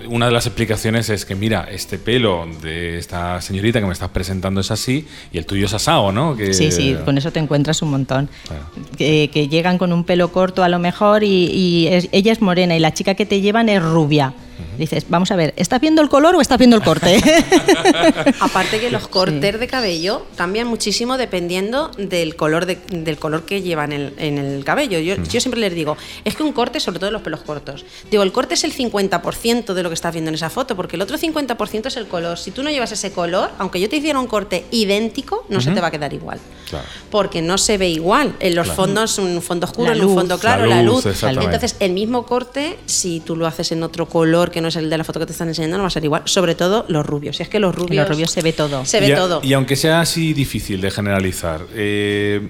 una 0.07 0.25
de 0.27 0.31
las 0.31 0.45
explicaciones 0.47 1.09
es 1.09 1.25
que, 1.25 1.35
mira, 1.35 1.67
este 1.71 1.97
pelo 1.97 2.47
de 2.61 2.97
esta 2.97 3.41
señorita 3.41 3.79
que 3.79 3.85
me 3.85 3.93
estás 3.93 4.09
presentando 4.09 4.61
es 4.61 4.71
así 4.71 5.07
y 5.31 5.37
el 5.37 5.45
tuyo 5.45 5.65
es 5.65 5.73
asado, 5.73 6.11
¿no? 6.11 6.35
Que- 6.35 6.53
Sí, 6.53 6.71
sí, 6.71 6.95
con 7.05 7.17
eso 7.17 7.31
te 7.31 7.39
encuentras 7.39 7.81
un 7.81 7.91
montón. 7.91 8.29
Claro. 8.47 8.63
Que, 8.97 9.29
que 9.33 9.47
llegan 9.47 9.77
con 9.77 9.93
un 9.93 10.03
pelo 10.03 10.31
corto 10.31 10.63
a 10.63 10.69
lo 10.69 10.79
mejor 10.79 11.23
y, 11.23 11.45
y 11.51 11.87
es- 11.87 12.09
ella 12.11 12.31
es 12.31 12.41
morena 12.41 12.75
y 12.75 12.79
la 12.79 12.93
chica 12.93 13.15
que 13.15 13.25
te 13.25 13.41
llevan 13.41 13.69
es 13.69 13.81
rubia. 13.81 14.33
Dices, 14.81 15.05
vamos 15.09 15.29
a 15.29 15.35
ver, 15.35 15.53
¿estás 15.57 15.79
viendo 15.79 16.01
el 16.01 16.09
color 16.09 16.33
o 16.35 16.41
estás 16.41 16.57
viendo 16.57 16.75
el 16.75 16.81
corte? 16.81 17.21
Aparte 18.39 18.79
que 18.79 18.89
los 18.89 19.07
cortes 19.07 19.59
de 19.59 19.67
cabello 19.67 20.25
cambian 20.35 20.65
muchísimo 20.67 21.17
dependiendo 21.17 21.91
del 21.99 22.35
color 22.35 22.65
de- 22.65 22.79
del 22.89 23.17
color 23.19 23.43
que 23.45 23.61
llevan 23.61 23.91
en, 23.91 24.13
en 24.17 24.39
el 24.39 24.63
cabello. 24.63 24.97
Yo, 24.97 25.17
Mm. 25.17 25.23
yo 25.25 25.39
siempre 25.39 25.59
les 25.61 25.75
digo, 25.75 25.97
es 26.25 26.35
que 26.35 26.41
un 26.41 26.51
corte, 26.51 26.79
sobre 26.79 26.97
todo 26.99 27.11
los 27.11 27.21
pelos 27.21 27.41
cortos, 27.41 27.85
digo, 28.09 28.23
el 28.23 28.31
corte 28.31 28.55
es 28.55 28.63
el 28.63 28.73
50% 28.73 29.73
de 29.75 29.83
lo 29.83 29.89
que 29.89 29.93
estás 29.93 30.13
viendo 30.13 30.29
en 30.29 30.35
esa 30.35 30.49
foto, 30.49 30.75
porque 30.75 30.95
el 30.95 31.03
otro 31.03 31.15
50% 31.17 31.87
es 31.87 31.95
el 31.97 32.07
color. 32.07 32.39
Si 32.39 32.49
tú 32.49 32.63
no 32.63 32.71
llevas 32.71 32.91
ese 32.91 33.11
color, 33.11 33.51
aunque 33.59 33.79
yo 33.79 33.87
te 33.87 33.97
hiciera 33.97 34.19
un 34.19 34.25
corte 34.25 34.65
idéntico, 34.71 35.45
no 35.49 35.61
se 35.61 35.69
te 35.71 35.79
va 35.79 35.87
a 35.87 35.91
quedar 35.91 36.11
igual. 36.13 36.39
Claro. 36.69 36.85
Porque 37.11 37.43
no 37.43 37.59
se 37.59 37.77
ve 37.77 37.89
igual. 37.89 38.35
En 38.39 38.55
los 38.55 38.69
fondos, 38.71 39.19
un 39.19 39.41
fondo 39.43 39.67
oscuro, 39.67 39.91
en 39.91 40.03
un 40.03 40.15
fondo 40.15 40.39
claro, 40.39 40.65
La 40.65 40.77
la 40.77 40.83
luz. 40.83 41.05
Entonces, 41.05 41.75
el 41.79 41.91
mismo 41.91 42.25
corte, 42.25 42.79
si 42.87 43.19
tú 43.19 43.35
lo 43.35 43.45
haces 43.45 43.71
en 43.71 43.83
otro 43.83 44.07
color 44.07 44.49
que 44.51 44.61
no 44.61 44.70
es 44.71 44.75
el 44.77 44.89
de 44.89 44.97
la 44.97 45.03
foto 45.03 45.19
que 45.19 45.25
te 45.25 45.31
están 45.31 45.47
enseñando, 45.47 45.77
no 45.77 45.83
va 45.83 45.87
a 45.87 45.91
ser 45.91 46.03
igual. 46.03 46.23
Sobre 46.25 46.55
todo 46.55 46.85
los 46.87 47.05
rubios. 47.05 47.37
Si 47.37 47.43
es 47.43 47.49
que 47.49 47.59
los 47.59 47.75
rubios. 47.75 47.95
los 48.03 48.09
rubios 48.09 48.31
se 48.31 48.41
ve 48.41 48.53
todo. 48.53 48.83
Se 48.85 48.99
ve 48.99 49.09
y, 49.09 49.11
a- 49.11 49.15
todo. 49.15 49.41
y 49.43 49.53
aunque 49.53 49.75
sea 49.75 50.01
así 50.01 50.33
difícil 50.33 50.81
de 50.81 50.91
generalizar, 50.91 51.61
eh, 51.73 52.41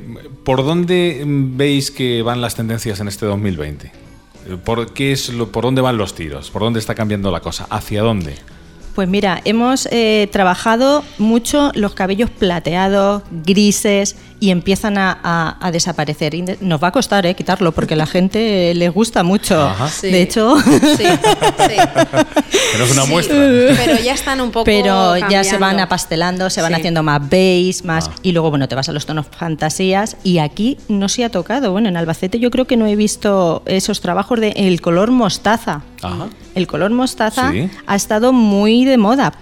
¿por 0.44 0.64
dónde 0.64 1.24
veis 1.26 1.92
que 1.92 2.22
van 2.22 2.42
las 2.42 2.56
tendencias 2.56 3.00
en 3.00 3.08
este 3.08 3.26
2020? 3.26 3.88
Eh, 3.88 4.58
¿Por, 4.64 4.94
qué 4.94 5.12
es 5.12 5.30
lo, 5.30 5.52
¿Por 5.52 5.64
dónde 5.64 5.82
van 5.82 5.98
los 5.98 6.16
tiros? 6.16 6.50
¿Por 6.50 6.62
dónde 6.62 6.80
está 6.80 6.96
cambiando 6.96 7.32
la 7.32 7.42
cosa? 7.42 7.68
¿Hacia 7.70 8.02
dónde? 8.02 8.36
Pues 8.96 9.08
mira, 9.08 9.40
hemos 9.46 9.88
eh, 9.92 10.28
trabajado 10.34 11.04
mucho 11.18 11.72
los 11.76 11.94
cabellos 11.94 12.30
plateados, 12.30 13.24
grises 13.46 14.18
y 14.42 14.50
empiezan 14.50 14.98
a, 14.98 15.18
a- 15.24 15.56
a 15.66 15.72
desaparecer. 15.72 16.34
Y 16.34 16.44
Nos 16.60 16.84
va 16.84 16.90
a 16.90 16.92
costar 16.92 17.26
eh, 17.26 17.34
quitarlo 17.36 17.72
porque 17.72 17.94
a 17.94 17.98
la 17.98 18.08
gente 18.08 18.74
les 18.74 18.92
gusta 18.92 19.24
mucho. 19.24 19.62
Ajá. 19.62 19.88
Sí. 19.88 20.12
De 20.12 20.22
hecho, 20.24 20.60
Sí, 20.60 20.68
sí. 20.98 21.06
Pero 22.74 22.84
es 22.86 22.92
una 22.92 23.04
Sí, 23.04 23.10
muestra. 23.12 23.36
Pero 23.38 24.00
ya 24.04 24.14
están 24.14 24.42
un 24.42 24.52
poco. 24.52 24.66
pero 24.66 25.16
ya 25.30 25.44
se 25.44 25.58
van 25.58 25.80
apastelando, 25.80 26.50
se 26.50 26.62
van 26.62 26.72
Sí. 26.74 26.80
haciendo 26.80 27.04
más 27.04 27.30
beige, 27.30 27.84
más 27.84 28.08
Ah. 28.08 28.16
y 28.24 28.32
luego 28.32 28.50
bueno 28.50 28.68
te 28.68 28.76
vas 28.76 28.90
a 28.90 28.94
los 28.94 29.06
tonos 29.06 29.26
fantasías 29.30 30.18
y 30.24 30.40
aquí 30.40 30.78
no 30.88 31.08
se 31.10 31.24
ha 31.24 31.30
tocado. 31.30 31.72
Bueno, 31.72 31.90
en 31.90 31.98
Albacete 31.98 32.40
yo 32.40 32.50
creo 32.50 32.66
que 32.66 32.78
no 32.78 32.88
he 32.88 32.96
visto 32.96 33.62
esos 33.66 34.02
trabajos 34.02 34.40
de 34.40 34.50
el 34.56 34.82
color 34.82 35.12
mostaza. 35.12 35.84
Ajá. 36.02 36.28
El 36.56 36.66
color 36.68 36.92
mostaza 36.92 37.52
Sí. 37.52 37.70
ha 37.88 37.96
estado 37.96 38.34
muy 38.34 38.86
de 38.86 38.98
moda, 38.98 39.34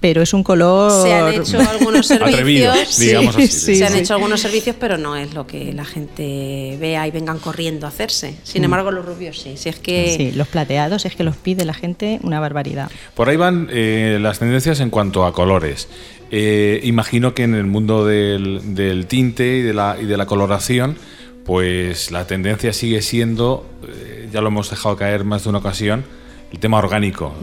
pero 0.00 0.22
es 0.22 0.32
un 0.32 0.42
color 0.42 0.90
Se 1.02 1.12
han 1.12 1.34
hecho 1.34 1.60
algunos 1.60 2.06
servicios. 2.06 2.34
Atrevido, 2.34 2.72
digamos 2.98 3.36
así. 3.36 3.46
Sí, 3.48 3.76
se 3.76 3.86
han 3.86 3.94
hecho 3.94 4.14
algunos 4.14 4.40
servicios, 4.40 4.76
pero 4.80 4.96
no 4.98 5.16
es 5.16 5.34
lo 5.34 5.46
que 5.46 5.72
la 5.72 5.84
gente 5.84 6.76
vea 6.80 7.06
y 7.06 7.10
vengan 7.10 7.38
corriendo 7.38 7.86
a 7.86 7.90
hacerse. 7.90 8.34
Sin 8.42 8.64
embargo, 8.64 8.90
los 8.90 9.04
rubios 9.04 9.38
sí. 9.38 9.56
Si 9.56 9.68
es 9.68 9.76
que. 9.76 10.14
Sí, 10.16 10.32
los 10.32 10.48
plateados 10.48 11.04
es 11.04 11.14
que 11.14 11.22
los 11.22 11.36
pide 11.36 11.64
la 11.64 11.74
gente 11.74 12.18
una 12.22 12.40
barbaridad. 12.40 12.90
Por 13.14 13.28
ahí 13.28 13.36
van 13.36 13.68
eh, 13.70 14.18
las 14.20 14.38
tendencias 14.38 14.80
en 14.80 14.90
cuanto 14.90 15.24
a 15.24 15.32
colores. 15.32 15.88
Eh, 16.30 16.80
imagino 16.84 17.34
que 17.34 17.42
en 17.42 17.54
el 17.54 17.66
mundo 17.66 18.06
del, 18.06 18.74
del 18.74 19.06
tinte 19.06 19.58
y 19.58 19.62
de, 19.62 19.74
la, 19.74 19.96
y 20.00 20.06
de 20.06 20.16
la 20.16 20.26
coloración, 20.26 20.96
pues 21.44 22.12
la 22.12 22.26
tendencia 22.26 22.72
sigue 22.72 23.02
siendo, 23.02 23.66
eh, 23.88 24.28
ya 24.32 24.40
lo 24.40 24.48
hemos 24.48 24.70
dejado 24.70 24.96
caer 24.96 25.24
más 25.24 25.42
de 25.42 25.50
una 25.50 25.58
ocasión, 25.58 26.04
el 26.52 26.58
tema 26.58 26.78
orgánico. 26.78 27.34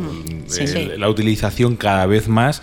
sí, 0.48 0.68
sí. 0.68 0.90
La 0.98 1.10
utilización 1.10 1.76
cada 1.76 2.06
vez 2.06 2.28
más, 2.28 2.62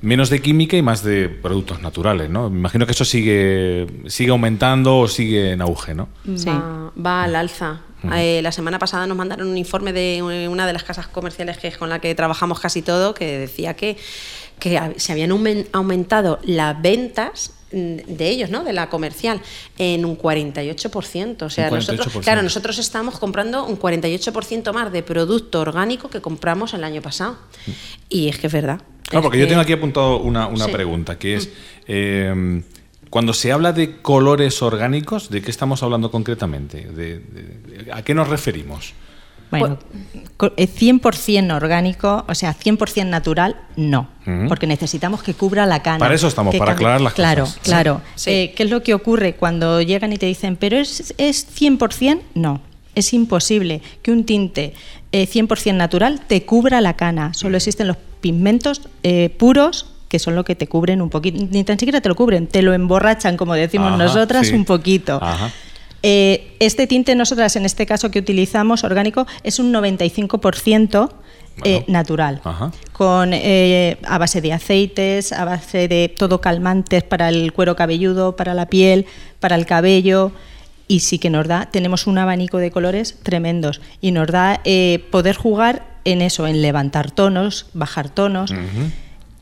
menos 0.00 0.30
de 0.30 0.40
química 0.40 0.76
y 0.76 0.82
más 0.82 1.02
de 1.02 1.28
productos 1.28 1.80
naturales. 1.82 2.30
¿no? 2.30 2.50
Me 2.50 2.58
imagino 2.58 2.86
que 2.86 2.92
eso 2.92 3.04
sigue, 3.04 3.86
sigue 4.06 4.30
aumentando 4.30 4.98
o 4.98 5.08
sigue 5.08 5.52
en 5.52 5.60
auge. 5.60 5.94
¿no? 5.94 6.08
Sí. 6.36 6.46
Va, 6.48 6.92
va 7.04 7.24
al 7.24 7.34
alza. 7.36 7.80
Eh, 8.14 8.40
la 8.42 8.52
semana 8.52 8.78
pasada 8.78 9.08
nos 9.08 9.16
mandaron 9.16 9.48
un 9.48 9.58
informe 9.58 9.92
de 9.92 10.22
una 10.22 10.66
de 10.68 10.72
las 10.72 10.84
casas 10.84 11.08
comerciales 11.08 11.58
que 11.58 11.66
es 11.66 11.76
con 11.76 11.88
la 11.88 11.98
que 11.98 12.14
trabajamos 12.14 12.60
casi 12.60 12.80
todo, 12.80 13.12
que 13.12 13.38
decía 13.38 13.74
que, 13.74 13.96
que 14.60 14.80
se 14.98 15.10
habían 15.12 15.30
aumen- 15.30 15.66
aumentado 15.72 16.38
las 16.44 16.80
ventas 16.80 17.50
mm, 17.50 17.57
de 17.70 18.28
ellos, 18.30 18.50
¿no? 18.50 18.64
De 18.64 18.72
la 18.72 18.88
comercial, 18.88 19.40
en 19.78 20.04
un 20.04 20.16
48%. 20.16 21.42
O 21.42 21.50
sea, 21.50 21.70
nosotros, 21.70 22.06
48%. 22.08 22.20
claro, 22.22 22.42
nosotros 22.42 22.78
estamos 22.78 23.18
comprando 23.18 23.64
un 23.66 23.78
48% 23.78 24.72
más 24.72 24.92
de 24.92 25.02
producto 25.02 25.60
orgánico 25.60 26.08
que 26.08 26.20
compramos 26.20 26.74
el 26.74 26.84
año 26.84 27.02
pasado. 27.02 27.36
Y 28.08 28.28
es 28.28 28.38
que 28.38 28.46
es 28.46 28.52
verdad. 28.52 28.80
Claro, 29.04 29.20
Es 29.20 29.22
porque 29.24 29.38
yo 29.38 29.48
tengo 29.48 29.60
aquí 29.60 29.72
apuntado 29.72 30.18
una, 30.20 30.46
una 30.46 30.66
Sí. 30.66 30.72
pregunta, 30.72 31.18
que 31.18 31.34
es, 31.36 31.50
eh, 31.86 32.62
cuando 33.10 33.32
se 33.32 33.52
habla 33.52 33.72
de 33.72 34.00
colores 34.02 34.60
orgánicos, 34.60 35.30
¿de 35.30 35.40
qué 35.40 35.50
estamos 35.50 35.82
hablando 35.82 36.10
concretamente? 36.10 36.86
¿De, 36.92 37.18
de- 37.20 37.86
¿A 37.92 38.02
qué 38.02 38.14
nos 38.14 38.28
referimos? 38.28 38.92
Bueno, 39.50 39.78
co- 40.36 40.52
eh, 40.56 40.66
100% 40.68 41.54
orgánico, 41.54 42.24
o 42.28 42.34
sea, 42.34 42.54
100% 42.54 43.06
natural, 43.08 43.56
no. 43.76 44.08
Porque 44.46 44.66
necesitamos 44.66 45.22
que 45.22 45.32
cubra 45.34 45.64
la 45.64 45.82
cana. 45.82 45.98
Para 46.00 46.14
eso 46.14 46.28
estamos, 46.28 46.54
para 46.56 46.72
aclarar 46.72 47.00
las 47.00 47.14
claro, 47.14 47.44
cosas. 47.44 47.58
Claro, 47.62 48.02
Sí. 48.14 48.30
Eh, 48.30 48.52
¿Qué 48.54 48.64
es 48.64 48.70
lo 48.70 48.82
que 48.82 48.92
ocurre 48.92 49.34
cuando 49.34 49.80
llegan 49.80 50.12
y 50.12 50.18
te 50.18 50.26
dicen, 50.26 50.56
pero 50.56 50.76
es, 50.76 51.14
es 51.16 51.46
100%? 51.58 52.20
No. 52.34 52.60
Es 52.94 53.12
imposible 53.14 53.80
que 54.02 54.10
un 54.10 54.24
tinte 54.24 54.74
eh, 55.12 55.26
100% 55.26 55.74
natural 55.74 56.20
te 56.26 56.44
cubra 56.44 56.80
la 56.80 56.94
cana. 56.96 57.32
Solo 57.32 57.56
existen 57.56 57.86
los 57.86 57.96
pigmentos 58.20 58.82
eh, 59.02 59.30
puros 59.38 59.86
que 60.08 60.18
son 60.18 60.34
lo 60.34 60.42
que 60.44 60.54
te 60.54 60.66
cubren 60.66 61.00
un 61.02 61.10
poquito. 61.10 61.38
Ni 61.50 61.64
tan 61.64 61.78
siquiera 61.78 62.00
te 62.00 62.08
lo 62.08 62.14
cubren, 62.16 62.46
te 62.46 62.62
lo 62.62 62.72
emborrachan, 62.72 63.36
como 63.36 63.52
decimos 63.54 63.88
Ajá, 63.88 63.96
nosotras, 64.04 64.46
sí. 64.48 64.54
un 64.54 64.64
poquito. 64.64 65.18
Ajá. 65.22 65.50
Eh, 66.02 66.56
este 66.60 66.86
tinte, 66.86 67.14
nosotras 67.14 67.56
en 67.56 67.64
este 67.64 67.86
caso 67.86 68.10
que 68.10 68.18
utilizamos, 68.20 68.84
orgánico, 68.84 69.26
es 69.42 69.58
un 69.58 69.72
95% 69.72 71.10
eh, 71.64 71.78
Bueno. 71.80 71.84
natural. 71.88 72.40
Ajá. 72.44 72.70
Con, 72.92 73.30
eh, 73.32 73.98
a 74.04 74.18
base 74.18 74.40
de 74.40 74.52
aceites, 74.52 75.32
a 75.32 75.44
base 75.44 75.88
de 75.88 76.08
todo 76.08 76.40
calmantes 76.40 77.02
para 77.02 77.28
el 77.28 77.52
cuero 77.52 77.74
cabelludo, 77.74 78.36
para 78.36 78.54
la 78.54 78.66
piel, 78.66 79.06
para 79.40 79.56
el 79.56 79.66
cabello. 79.66 80.32
Y 80.86 81.00
sí 81.00 81.18
que 81.18 81.30
nos 81.30 81.46
da, 81.46 81.68
tenemos 81.70 82.06
un 82.06 82.16
abanico 82.16 82.58
de 82.58 82.70
colores 82.70 83.18
tremendos 83.22 83.80
y 84.00 84.12
nos 84.12 84.28
da 84.28 84.60
eh, 84.64 85.04
poder 85.10 85.36
jugar 85.36 85.84
en 86.04 86.22
eso, 86.22 86.46
en 86.46 86.62
levantar 86.62 87.10
tonos, 87.10 87.66
bajar 87.74 88.08
tonos. 88.08 88.54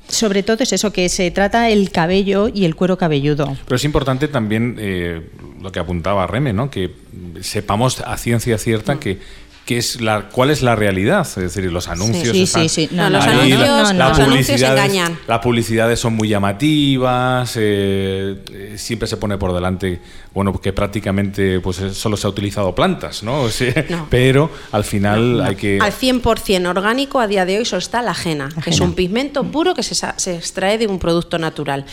Sobre 0.09 0.43
todo 0.43 0.63
es 0.63 0.73
eso, 0.73 0.93
que 0.93 1.09
se 1.09 1.31
trata 1.31 1.69
el 1.69 1.91
cabello 1.91 2.49
y 2.53 2.65
el 2.65 2.77
cuero 2.77 2.97
cabelludo. 2.97 3.57
Pero 3.65 3.77
es 3.77 3.85
importante 3.85 4.29
también 4.29 4.77
eh, 4.79 5.23
lo 5.61 5.73
que 5.73 5.81
apuntaba 5.81 6.27
Reme, 6.27 6.53
¿no? 6.53 6.71
que 6.71 6.95
sepamos 7.41 8.01
a 8.01 8.17
ciencia 8.17 8.59
cierta 8.59 9.01
que, 9.01 9.19
que 9.67 9.77
es 9.79 10.01
la, 10.01 10.29
cuál 10.31 10.51
es 10.51 10.63
la 10.63 10.77
realidad. 10.77 11.23
Es 11.27 11.35
decir, 11.35 11.71
los 11.73 11.89
anuncios. 11.89 12.29
Sí, 12.37 12.45
están 12.45 12.69
sí, 12.69 12.87
sí. 12.87 12.95
No, 12.95 13.11
los 13.11 13.25
ahí, 13.25 13.51
anuncios- 13.53 13.61
la- 13.61 13.67
no, 13.67 13.77
no, 13.77 13.83
las 13.99 14.09
los 14.11 14.19
anuncios 14.21 14.47
publicidades- 14.61 14.85
engañan. 14.85 15.19
Las 15.27 15.39
publicidades 15.41 15.99
son 16.01 16.15
muy 16.15 16.29
llamativas, 16.29 17.57
eh, 17.57 18.43
eh, 18.53 18.75
siempre 18.79 19.09
se 19.09 19.17
pone 19.17 19.37
por 19.39 19.53
delante, 19.53 20.01
bueno, 20.33 20.59
que 20.61 20.73
prácticamente 20.73 21.61
pues 21.61 21.81
eh, 21.81 21.93
solo 21.93 22.17
se 22.17 22.27
ha 22.27 22.31
utilizado 22.31 22.75
plantas, 22.75 23.23
¿no? 23.23 23.41
O 23.43 23.51
sea, 23.51 23.85
No. 23.91 24.07
Pero 24.09 24.51
al 24.73 24.85
final 24.85 25.41
hay 25.43 25.57
que. 25.57 25.79
Al 25.81 25.93
100% 25.93 26.67
orgánico 26.69 27.21
a 27.21 27.27
día 27.27 27.45
de 27.45 27.59
hoy 27.59 27.65
solo 27.65 27.81
está 27.81 28.03
la 28.03 28.13
ajena, 28.13 28.49
que 28.63 28.71
es 28.71 28.81
un 28.81 28.95
pigmento 28.95 29.43
puro 29.45 29.75
que 29.75 29.83
se, 29.83 29.95
se 30.17 30.37
extrae 30.37 30.79
de 30.79 30.87
un 30.87 30.99
producto 30.99 31.39
natural. 31.39 31.85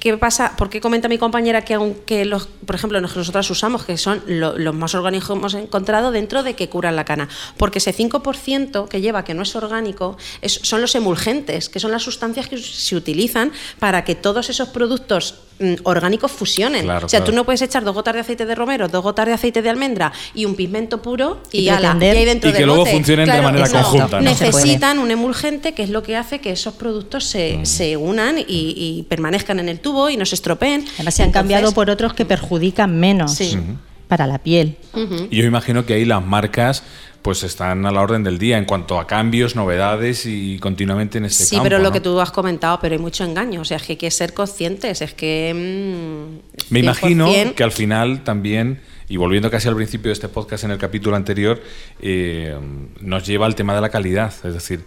¿Qué 0.00 0.16
pasa? 0.16 0.56
¿Por 0.56 0.70
qué 0.70 0.80
comenta 0.80 1.08
mi 1.08 1.18
compañera 1.18 1.62
que 1.64 1.74
aunque 1.74 2.24
los, 2.24 2.46
por 2.46 2.74
ejemplo, 2.76 3.00
los 3.00 3.12
que 3.12 3.18
nosotros 3.18 3.50
usamos, 3.50 3.84
que 3.84 3.96
son 3.96 4.22
lo- 4.26 4.56
los 4.58 4.74
más 4.74 4.94
orgánicos 4.94 5.28
que 5.28 5.32
hemos 5.34 5.54
encontrado 5.54 6.10
dentro 6.10 6.42
de 6.42 6.54
que 6.54 6.68
curan 6.68 6.96
la 6.96 7.04
cana? 7.04 7.28
Porque 7.56 7.78
ese 7.78 7.92
5% 7.92 8.88
que 8.88 9.00
lleva, 9.00 9.24
que 9.24 9.34
no 9.34 9.42
es 9.42 9.54
orgánico, 9.56 10.16
son 10.46 10.80
los 10.80 10.94
emulgentes, 10.94 11.68
que 11.68 11.80
son 11.80 11.90
las 11.90 12.02
sustancias 12.02 12.48
que 12.48 12.58
se 12.58 12.96
utilizan 12.96 13.52
para 13.78 14.04
que 14.04 14.14
todos 14.14 14.48
esos 14.50 14.68
productos 14.68 15.34
orgánicos 15.84 16.30
fusionen. 16.32 16.84
Claro, 16.84 17.06
o 17.06 17.08
sea, 17.08 17.20
claro. 17.20 17.30
tú 17.32 17.36
no 17.36 17.44
puedes 17.44 17.62
echar 17.62 17.82
dos 17.84 17.94
gotas 17.94 18.14
de 18.14 18.20
aceite 18.20 18.44
de 18.46 18.54
romero, 18.54 18.88
dos 18.88 19.02
gotas 19.02 19.26
de 19.26 19.32
aceite 19.32 19.62
de 19.62 19.70
almendra 19.70 20.12
y 20.34 20.44
un 20.44 20.54
pigmento 20.54 21.00
puro 21.00 21.40
y, 21.50 21.60
Y 21.60 21.68
ala, 21.68 21.96
y 22.00 22.04
ahí 22.04 22.24
dentro 22.24 22.50
Y 22.50 22.52
que 22.52 22.58
del 22.58 22.66
luego 22.66 22.80
bote. 22.82 22.92
funcionen 22.92 23.26
de 23.28 23.40
manera 23.42 23.68
conjunta, 23.70 24.20
¿no? 24.20 24.22
Necesitan 24.22 24.98
un 24.98 25.10
emulgente 25.10 25.72
que 25.72 25.82
es 25.82 25.90
lo 25.90 26.02
que 26.02 26.16
hace 26.16 26.40
que 26.40 26.50
esos 26.52 26.74
productos 26.74 27.24
se, 27.24 27.58
Mm. 27.58 27.66
se 27.66 27.96
unan 27.96 28.38
y, 28.38 28.44
y 28.48 29.04
permanezcan 29.08 29.58
en 29.60 29.68
el 29.68 29.80
tubo 29.80 30.10
y 30.10 30.16
no 30.16 30.26
se 30.26 30.34
estropeen. 30.34 30.84
Además 30.96 31.14
se 31.14 31.22
han 31.22 31.28
Entonces, 31.28 31.32
cambiado 31.32 31.72
por 31.72 31.88
otros 31.90 32.12
que 32.14 32.24
perjudican 32.24 32.98
menos 32.98 33.34
Sí. 33.34 33.56
para 34.08 34.26
la 34.26 34.38
piel. 34.38 34.76
Y 35.30 35.36
yo 35.36 35.44
imagino 35.44 35.86
que 35.86 35.94
ahí 35.94 36.04
las 36.04 36.24
marcas 36.24 36.82
pues 37.26 37.42
están 37.42 37.84
a 37.86 37.90
la 37.90 38.02
orden 38.02 38.22
del 38.22 38.38
día 38.38 38.56
en 38.56 38.64
cuanto 38.66 39.00
a 39.00 39.06
cambios, 39.08 39.56
novedades 39.56 40.26
y 40.26 40.60
continuamente 40.60 41.18
en 41.18 41.24
este 41.24 41.42
Sí, 41.42 41.56
campo. 41.56 41.64
pero 41.64 41.78
lo 41.78 41.84
¿no? 41.86 41.90
que 41.92 41.98
tú 42.00 42.20
has 42.20 42.30
comentado, 42.30 42.78
pero 42.80 42.92
hay 42.94 43.00
mucho 43.00 43.24
engaño. 43.24 43.62
O 43.62 43.64
sea, 43.64 43.78
es 43.78 43.82
que 43.82 43.94
hay 43.94 43.96
que 43.96 44.12
ser 44.12 44.32
conscientes. 44.32 45.02
Es 45.02 45.12
que. 45.12 45.52
mm, 45.52 46.72
Me 46.72 46.78
imagino 46.78 47.26
100%, 47.28 47.54
que 47.54 47.64
al 47.64 47.72
final 47.72 48.22
también, 48.22 48.80
y 49.08 49.16
volviendo 49.16 49.50
casi 49.50 49.66
al 49.66 49.74
principio 49.74 50.10
de 50.10 50.12
este 50.12 50.28
podcast 50.28 50.62
en 50.62 50.70
el 50.70 50.78
capítulo 50.78 51.16
anterior, 51.16 51.60
eh, 52.00 52.56
nos 53.00 53.26
lleva 53.26 53.46
al 53.46 53.56
tema 53.56 53.74
de 53.74 53.80
la 53.80 53.88
calidad. 53.88 54.32
Es 54.44 54.54
decir, 54.54 54.84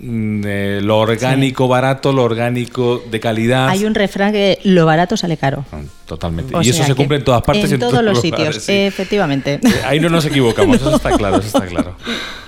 eh, 0.00 0.80
lo 0.82 0.98
orgánico 0.98 1.68
barato, 1.68 2.12
lo 2.12 2.24
orgánico 2.24 3.02
de 3.10 3.20
calidad. 3.20 3.68
Hay 3.68 3.84
un 3.84 3.94
refrán 3.94 4.32
que 4.32 4.58
lo 4.64 4.86
barato 4.86 5.16
sale 5.16 5.36
caro. 5.36 5.64
Ah, 5.72 5.80
Totalmente. 6.06 6.54
O 6.56 6.62
y 6.62 6.68
eso 6.70 6.84
se 6.84 6.94
cumple 6.94 7.18
en 7.18 7.24
todas 7.24 7.42
partes. 7.42 7.70
En 7.72 7.78
todos 7.80 8.02
los 8.02 8.16
lugares, 8.24 8.56
sitios, 8.56 8.64
sí. 8.64 8.72
efectivamente. 8.72 9.60
Eh, 9.62 9.82
Ahí 9.86 10.00
no 10.00 10.08
nos 10.10 10.24
equivocamos, 10.26 10.76
eso 10.76 10.96
está 10.96 11.16
claro, 11.16 11.38
eso 11.38 11.46
está 11.46 11.66
claro. 11.66 11.96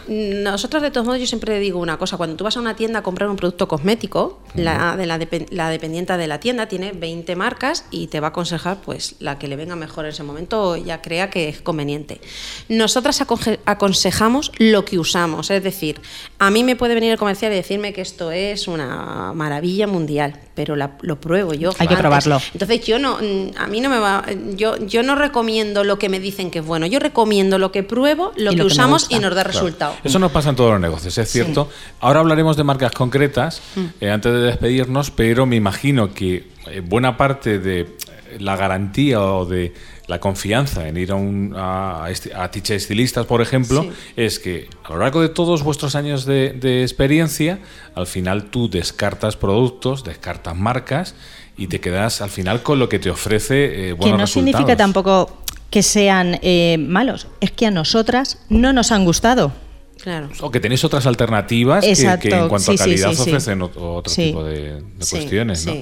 Nosotros, 0.08 0.82
de 0.82 0.90
todos 0.90 1.06
modos, 1.06 1.20
yo 1.20 1.26
siempre 1.26 1.58
digo 1.58 1.80
una 1.80 1.98
cosa: 1.98 2.16
cuando 2.16 2.36
tú 2.36 2.44
vas 2.44 2.56
a 2.56 2.60
una 2.60 2.76
tienda 2.76 3.00
a 3.00 3.02
comprar 3.02 3.28
un 3.28 3.36
producto 3.36 3.66
cosmético, 3.66 4.40
la, 4.54 4.96
de 4.96 5.06
la, 5.06 5.18
la 5.50 5.70
dependiente 5.70 6.16
de 6.16 6.26
la 6.26 6.40
tienda 6.40 6.66
tiene 6.68 6.92
20 6.92 7.34
marcas 7.36 7.84
y 7.90 8.06
te 8.06 8.20
va 8.20 8.28
a 8.28 8.30
aconsejar 8.30 8.80
pues 8.82 9.16
la 9.18 9.38
que 9.38 9.48
le 9.48 9.56
venga 9.56 9.76
mejor 9.76 10.04
en 10.04 10.10
ese 10.10 10.22
momento 10.22 10.70
o 10.70 10.76
ya 10.76 11.02
crea 11.02 11.30
que 11.30 11.48
es 11.48 11.60
conveniente. 11.60 12.20
Nosotras 12.68 13.24
aconsejamos 13.64 14.52
lo 14.58 14.84
que 14.84 14.98
usamos, 14.98 15.50
es 15.50 15.62
decir, 15.62 16.00
a 16.38 16.50
mí 16.50 16.62
me 16.64 16.76
puede 16.76 16.94
venir 16.94 17.12
el 17.12 17.18
comercial 17.18 17.52
y 17.52 17.56
decirme 17.56 17.92
que 17.92 18.02
esto 18.02 18.30
es 18.30 18.68
una 18.68 19.32
maravilla 19.34 19.86
mundial, 19.86 20.40
pero 20.56 20.74
la- 20.74 20.96
lo 21.02 21.20
pruebo 21.20 21.54
yo. 21.54 21.70
Hay 21.78 21.86
que 21.86 21.96
probarlo. 21.96 22.40
Entonces 22.52 22.84
yo 22.84 22.98
no, 22.98 23.18
mm, 23.18 23.50
a 23.58 23.66
mí 23.68 23.80
no 23.80 23.88
me 23.88 23.98
va, 24.00 24.24
yo, 24.56 24.76
yo 24.78 25.04
no 25.04 25.14
recomiendo 25.14 25.84
lo 25.84 25.98
que 26.00 26.08
me 26.08 26.18
dicen 26.18 26.50
que 26.50 26.58
es 26.58 26.64
bueno, 26.66 26.86
yo 26.86 26.98
recomiendo 26.98 27.58
lo 27.58 27.70
que 27.70 27.84
pruebo, 27.84 28.32
lo 28.34 28.34
que 28.34 28.42
lo 28.44 28.50
que 28.50 28.56
me 28.56 28.64
usamos 28.64 29.06
y 29.10 29.20
nos 29.20 29.34
da 29.34 29.42
Claro. 29.44 29.50
resultado. 29.50 29.94
Eso 30.02 30.18
nos 30.18 30.32
pasa 30.32 30.48
en 30.50 30.56
todos 30.56 30.72
los 30.72 30.80
negocios, 30.80 31.16
es 31.18 31.30
cierto. 31.30 31.68
Ahora 32.00 32.20
hablaremos 32.20 32.56
de 32.56 32.64
marcas 32.64 32.90
concretas 32.92 33.60
Mm. 33.76 33.84
eh, 34.00 34.10
antes 34.10 34.32
de 34.32 34.38
despedirnos, 34.40 35.10
pero 35.12 35.46
me 35.46 35.54
imagino 35.56 36.12
que 36.12 36.48
eh, 36.68 36.80
buena 36.84 37.16
parte 37.16 37.58
de 37.60 37.94
la 38.40 38.56
garantía 38.56 39.20
o 39.22 39.44
de 39.46 39.72
la 40.08 40.20
confianza 40.20 40.86
en 40.88 40.96
ir 40.96 41.10
a, 41.10 41.16
un, 41.16 41.52
a, 41.56 42.04
a 42.06 42.50
teacher 42.50 42.76
estilistas, 42.76 43.26
por 43.26 43.42
ejemplo, 43.42 43.82
Sí. 43.82 43.90
es 44.16 44.38
que 44.38 44.68
a 44.84 44.90
lo 44.92 44.98
largo 45.00 45.20
de 45.20 45.28
todos 45.28 45.62
vuestros 45.64 45.94
años 45.96 46.24
de, 46.24 46.52
de 46.52 46.82
experiencia, 46.82 47.58
al 47.94 48.06
final 48.06 48.44
tú 48.44 48.68
descartas 48.70 49.36
productos, 49.36 50.04
descartas 50.04 50.54
marcas 50.56 51.14
y 51.56 51.66
te 51.66 51.80
quedas 51.80 52.20
al 52.20 52.30
final 52.30 52.62
con 52.62 52.78
lo 52.78 52.88
que 52.88 52.98
te 52.98 53.10
ofrece 53.10 53.90
eh, 53.90 53.96
que 54.00 54.12
no 54.12 54.26
significa 54.26 54.76
tampoco 54.76 55.42
que 55.70 55.82
sean 55.82 56.38
eh, 56.42 56.76
malos, 56.78 57.26
es 57.40 57.50
que 57.50 57.66
a 57.66 57.70
nosotras 57.72 58.38
no 58.48 58.72
nos 58.72 58.92
han 58.92 59.04
gustado. 59.04 59.52
Claro. 60.00 60.28
O 60.40 60.50
que 60.52 60.60
tenéis 60.60 60.84
otras 60.84 61.06
alternativas 61.06 61.84
que- 61.84 62.28
en 62.28 62.48
cuanto 62.48 62.70
sí, 62.70 62.74
a 62.74 62.76
calidad 62.76 63.10
sí, 63.10 63.16
sí. 63.16 63.22
ofrecen 63.30 63.58
ot- 63.60 63.72
otro 63.76 64.12
Sí. 64.12 64.26
tipo 64.26 64.44
de, 64.44 64.74
de 64.82 64.82
Sí, 65.04 65.16
cuestiones, 65.16 65.66
¿no? 65.66 65.72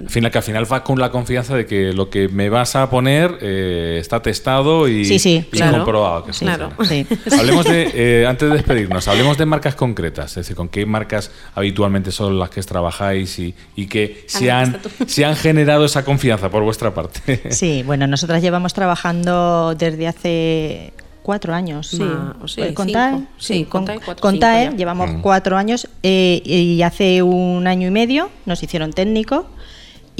Al 0.00 0.10
final, 0.10 0.30
que 0.30 0.38
al 0.38 0.44
final 0.44 0.64
vas 0.66 0.80
con 0.82 0.98
la 0.98 1.10
confianza 1.10 1.56
de 1.56 1.66
que 1.66 1.92
lo 1.92 2.10
que 2.10 2.28
me 2.28 2.48
vas 2.48 2.76
a 2.76 2.88
poner 2.90 3.38
eh, 3.40 3.98
está 4.00 4.20
testado 4.22 4.88
y, 4.88 5.04
Sí, 5.04 5.18
sí, 5.18 5.44
y 5.52 5.56
claro. 5.56 5.78
comprobado. 5.78 6.24
Que 6.24 6.32
Claro. 6.32 6.70
funciona. 6.76 7.06
Sí. 7.08 7.30
Hablemos 7.38 7.64
de, 7.64 7.90
eh, 7.94 8.26
antes 8.26 8.48
de 8.48 8.54
despedirnos, 8.56 9.08
hablemos 9.08 9.38
de 9.38 9.46
marcas 9.46 9.74
concretas, 9.74 10.30
es 10.32 10.34
decir, 10.36 10.56
con 10.56 10.68
qué 10.68 10.84
marcas 10.86 11.30
habitualmente 11.54 12.10
son 12.12 12.38
las 12.38 12.50
que 12.50 12.60
trabajáis 12.62 13.38
y, 13.38 13.54
y 13.76 13.86
que 13.86 14.24
se 14.26 14.50
han, 14.50 14.78
se 15.06 15.24
generado 15.34 15.84
esa 15.84 16.04
confianza 16.04 16.50
por 16.50 16.62
vuestra 16.62 16.92
parte. 16.94 17.40
Sí, 17.50 17.82
bueno, 17.84 18.06
nosotras 18.06 18.42
llevamos 18.42 18.72
trabajando 18.74 19.74
desde 19.76 20.06
hace 20.08 20.92
cuatro 21.22 21.54
años. 21.54 21.88
Sí, 21.88 22.02
sí, 22.46 22.72
con. 22.74 22.90
TAE, 22.90 23.20
Sí, 23.38 23.64
con, 23.64 23.84
con 23.84 23.86
TAE 23.86 24.00
cuatro, 24.04 24.22
con 24.22 24.32
cinco 24.34 24.40
TAE 24.46 24.64
ya. 24.64 24.70
llevamos 24.76 25.10
Mm. 25.10 25.20
cuatro 25.20 25.56
años 25.56 25.88
eh, 26.02 26.40
y 26.44 26.82
hace 26.82 27.22
un 27.22 27.66
año 27.66 27.88
y 27.88 27.90
medio 27.90 28.30
nos 28.46 28.62
hicieron 28.62 28.92
técnico. 28.92 29.46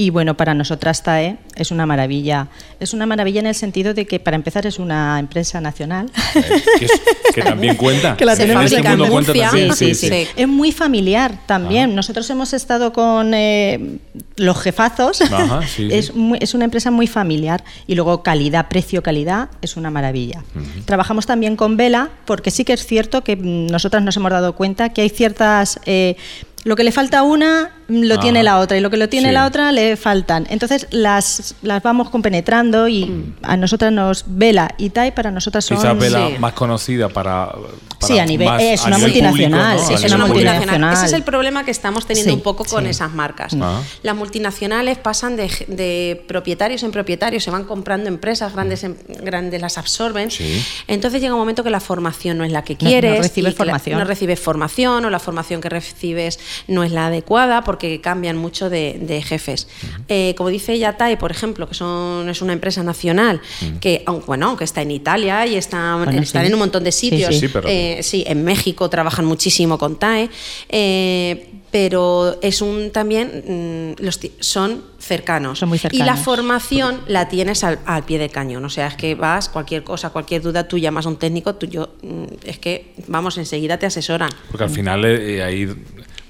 Y 0.01 0.09
bueno, 0.09 0.35
para 0.35 0.55
nosotras 0.55 1.03
TAE 1.03 1.37
es 1.55 1.69
una 1.69 1.85
maravilla. 1.85 2.47
Es 2.79 2.95
una 2.95 3.05
maravilla 3.05 3.39
en 3.39 3.45
el 3.45 3.53
sentido 3.53 3.93
de 3.93 4.07
que, 4.07 4.19
para 4.19 4.35
empezar, 4.35 4.65
es 4.65 4.79
una 4.79 5.19
empresa 5.19 5.61
nacional. 5.61 6.09
que, 6.33 6.85
es- 6.85 7.01
que 7.35 7.41
también 7.51 7.75
cuenta. 7.75 8.17
Que 8.17 8.25
la 8.25 8.31
en 8.31 8.39
tenemos 8.39 8.65
este 8.65 8.77
en 8.77 8.87
mundo 8.97 9.11
cuenta 9.11 9.31
Murcia. 9.31 9.49
también. 9.49 9.73
Sí, 9.75 9.93
sí, 9.93 9.93
sí, 9.93 10.09
sí. 10.09 10.25
sí. 10.25 10.27
Es 10.35 10.47
muy 10.47 10.71
familiar 10.71 11.37
también. 11.45 11.93
Nosotros 11.93 12.27
hemos 12.31 12.51
estado 12.53 12.91
con 12.93 13.35
eh, 13.35 13.99
los 14.37 14.59
jefazos. 14.59 15.21
Ajá, 15.21 15.61
sí, 15.67 15.67
sí. 15.87 15.93
es, 15.95 16.15
muy- 16.15 16.39
es 16.41 16.55
una 16.55 16.65
empresa 16.65 16.89
muy 16.89 17.05
familiar. 17.05 17.63
Y 17.85 17.93
luego 17.93 18.23
calidad, 18.23 18.69
precio, 18.69 19.03
calidad, 19.03 19.49
es 19.61 19.77
una 19.77 19.91
maravilla. 19.91 20.41
Trabajamos 20.85 21.27
también 21.27 21.55
con 21.55 21.77
Vela, 21.77 22.09
porque 22.25 22.49
sí 22.49 22.65
que 22.65 22.73
es 22.73 22.83
cierto 22.87 23.23
que 23.23 23.35
nosotras 23.35 24.01
nos 24.01 24.17
hemos 24.17 24.31
dado 24.31 24.55
cuenta 24.55 24.89
que 24.89 25.01
hay 25.01 25.09
ciertas... 25.09 25.79
eh, 25.85 26.15
lo 26.63 26.75
que 26.75 26.83
le 26.83 26.91
falta 26.91 27.17
a 27.17 27.23
una 27.23 27.71
lo 27.91 28.19
tiene 28.19 28.43
la 28.43 28.59
otra 28.59 28.77
y 28.77 28.81
lo 28.81 28.89
que 28.89 28.97
lo 28.97 29.09
tiene 29.09 29.29
Sí. 29.29 29.33
la 29.33 29.45
otra 29.45 29.71
le 29.71 29.97
faltan. 29.97 30.47
Entonces 30.49 30.87
las, 30.91 31.55
las 31.61 31.83
vamos 31.83 32.09
compenetrando 32.09 32.87
y 32.87 33.33
a 33.41 33.57
nosotras 33.57 33.91
nos 33.91 34.23
Vela 34.27 34.73
y 34.77 34.89
TAE 34.91 35.11
para 35.11 35.31
nosotras 35.31 35.65
son 35.65 35.77
Quizás 35.77 35.97
Vela 35.97 36.27
Sí. 36.29 36.35
más 36.39 36.53
conocida 36.53 37.09
para, 37.09 37.47
para 37.51 38.07
Sí, 38.07 38.17
a 38.19 38.25
nivel- 38.25 38.47
más- 38.47 38.61
es 38.61 38.81
una 38.85 38.97
nivel 38.97 39.11
multinacional, 39.11 39.77
público, 39.77 39.81
¿no? 39.81 39.87
sí, 39.87 40.03
A 40.03 40.07
es 40.07 40.13
una 40.13 40.25
multinacional. 40.25 40.93
Ese 40.93 41.05
es 41.07 41.13
el 41.13 41.23
problema 41.23 41.65
que 41.65 41.71
estamos 41.71 42.05
teniendo 42.05 42.31
Sí, 42.31 42.35
un 42.37 42.41
poco 42.43 42.63
con 42.65 42.83
sí. 42.85 42.89
esas 42.91 43.11
marcas. 43.13 43.53
Ah. 43.59 43.81
Las 44.03 44.15
multinacionales 44.15 44.97
pasan 44.97 45.35
de, 45.35 45.49
de 45.67 46.23
propietarios 46.27 46.83
en 46.83 46.91
propietarios, 46.91 47.43
se 47.43 47.51
van 47.51 47.65
comprando 47.65 48.07
empresas 48.07 48.53
grandes, 48.53 48.83
en- 48.83 48.97
grandes 49.23 49.61
las 49.61 49.77
absorben. 49.77 50.31
Sí. 50.31 50.63
Entonces 50.87 51.21
llega 51.21 51.33
un 51.33 51.39
momento 51.39 51.63
que 51.63 51.69
la 51.69 51.79
formación 51.79 52.37
no 52.37 52.43
es 52.43 52.51
la 52.51 52.63
que 52.63 52.73
No- 52.73 52.79
no 52.83 52.87
quieres. 52.89 53.17
recibes 53.19 53.55
formación. 53.55 53.99
no 53.99 54.05
recibes 54.05 54.39
formación 54.39 55.05
o 55.05 55.09
la 55.09 55.19
formación 55.19 55.61
que 55.61 55.69
recibes 55.69 56.39
no 56.67 56.83
es 56.83 56.91
la 56.91 57.07
adecuada 57.07 57.63
porque 57.63 57.80
cambian 58.01 58.37
mucho 58.37 58.69
de, 58.69 58.97
de 59.01 59.21
jefes. 59.21 59.67
Eh, 60.07 60.33
como 60.37 60.49
dice 60.49 60.77
Yatai, 60.77 61.17
por 61.17 61.31
ejemplo, 61.31 61.67
que 61.67 61.73
son, 61.75 62.29
es 62.29 62.41
una 62.41 62.53
empresa 62.53 62.83
nacional 62.83 63.41
que, 63.79 64.03
aunque, 64.05 64.25
bueno, 64.27 64.47
aunque 64.47 64.63
está 64.65 64.81
en 64.81 64.91
Italia 64.91 65.45
y 65.47 65.55
está, 65.55 65.95
Bueno, 65.95 66.11
están 66.21 66.43
sí. 66.43 66.47
en 66.47 66.53
un 66.53 66.59
montón 66.59 66.83
de 66.83 66.91
sitios, 66.91 67.33
sí. 67.33 67.41
Sí, 67.41 67.47
pero- 67.47 67.67
eh, 67.67 67.99
sí, 68.03 68.23
en 68.27 68.43
México 68.43 68.89
trabajan 68.89 69.25
muchísimo 69.25 69.77
con 69.77 69.97
TAE, 69.97 70.29
eh, 70.69 71.47
pero 71.71 72.37
es 72.41 72.61
un 72.61 72.91
también 72.91 73.95
mm, 73.97 74.03
los 74.03 74.19
son 74.41 74.83
cercanos. 74.99 75.59
Son 75.59 75.69
muy 75.69 75.77
Y 75.77 75.81
la 75.81 75.89
cercanos. 76.05 76.19
formación 76.19 76.99
la 77.07 77.29
tienes 77.29 77.63
al, 77.63 77.79
al 77.85 78.03
pie 78.03 78.19
de 78.19 78.29
cañón. 78.29 78.63
O 78.65 78.69
sea, 78.69 78.87
es 78.87 78.95
que 78.95 79.15
vas, 79.15 79.47
cualquier 79.49 79.83
cosa, 79.83 80.09
cualquier 80.09 80.41
duda, 80.41 80.67
tú 80.67 80.77
llamas 80.77 81.05
a 81.05 81.09
un 81.09 81.15
técnico, 81.17 81.55
tú 81.55 81.65
yo, 81.67 81.89
mm, 82.03 82.23
es 82.45 82.59
que, 82.59 82.93
vamos, 83.07 83.37
enseguida 83.37 83.77
te 83.79 83.85
asesoran. 83.85 84.29
Porque 84.51 84.65
al 84.65 84.69
final 84.69 85.05
eh, 85.05 85.41
ahí 85.43 85.73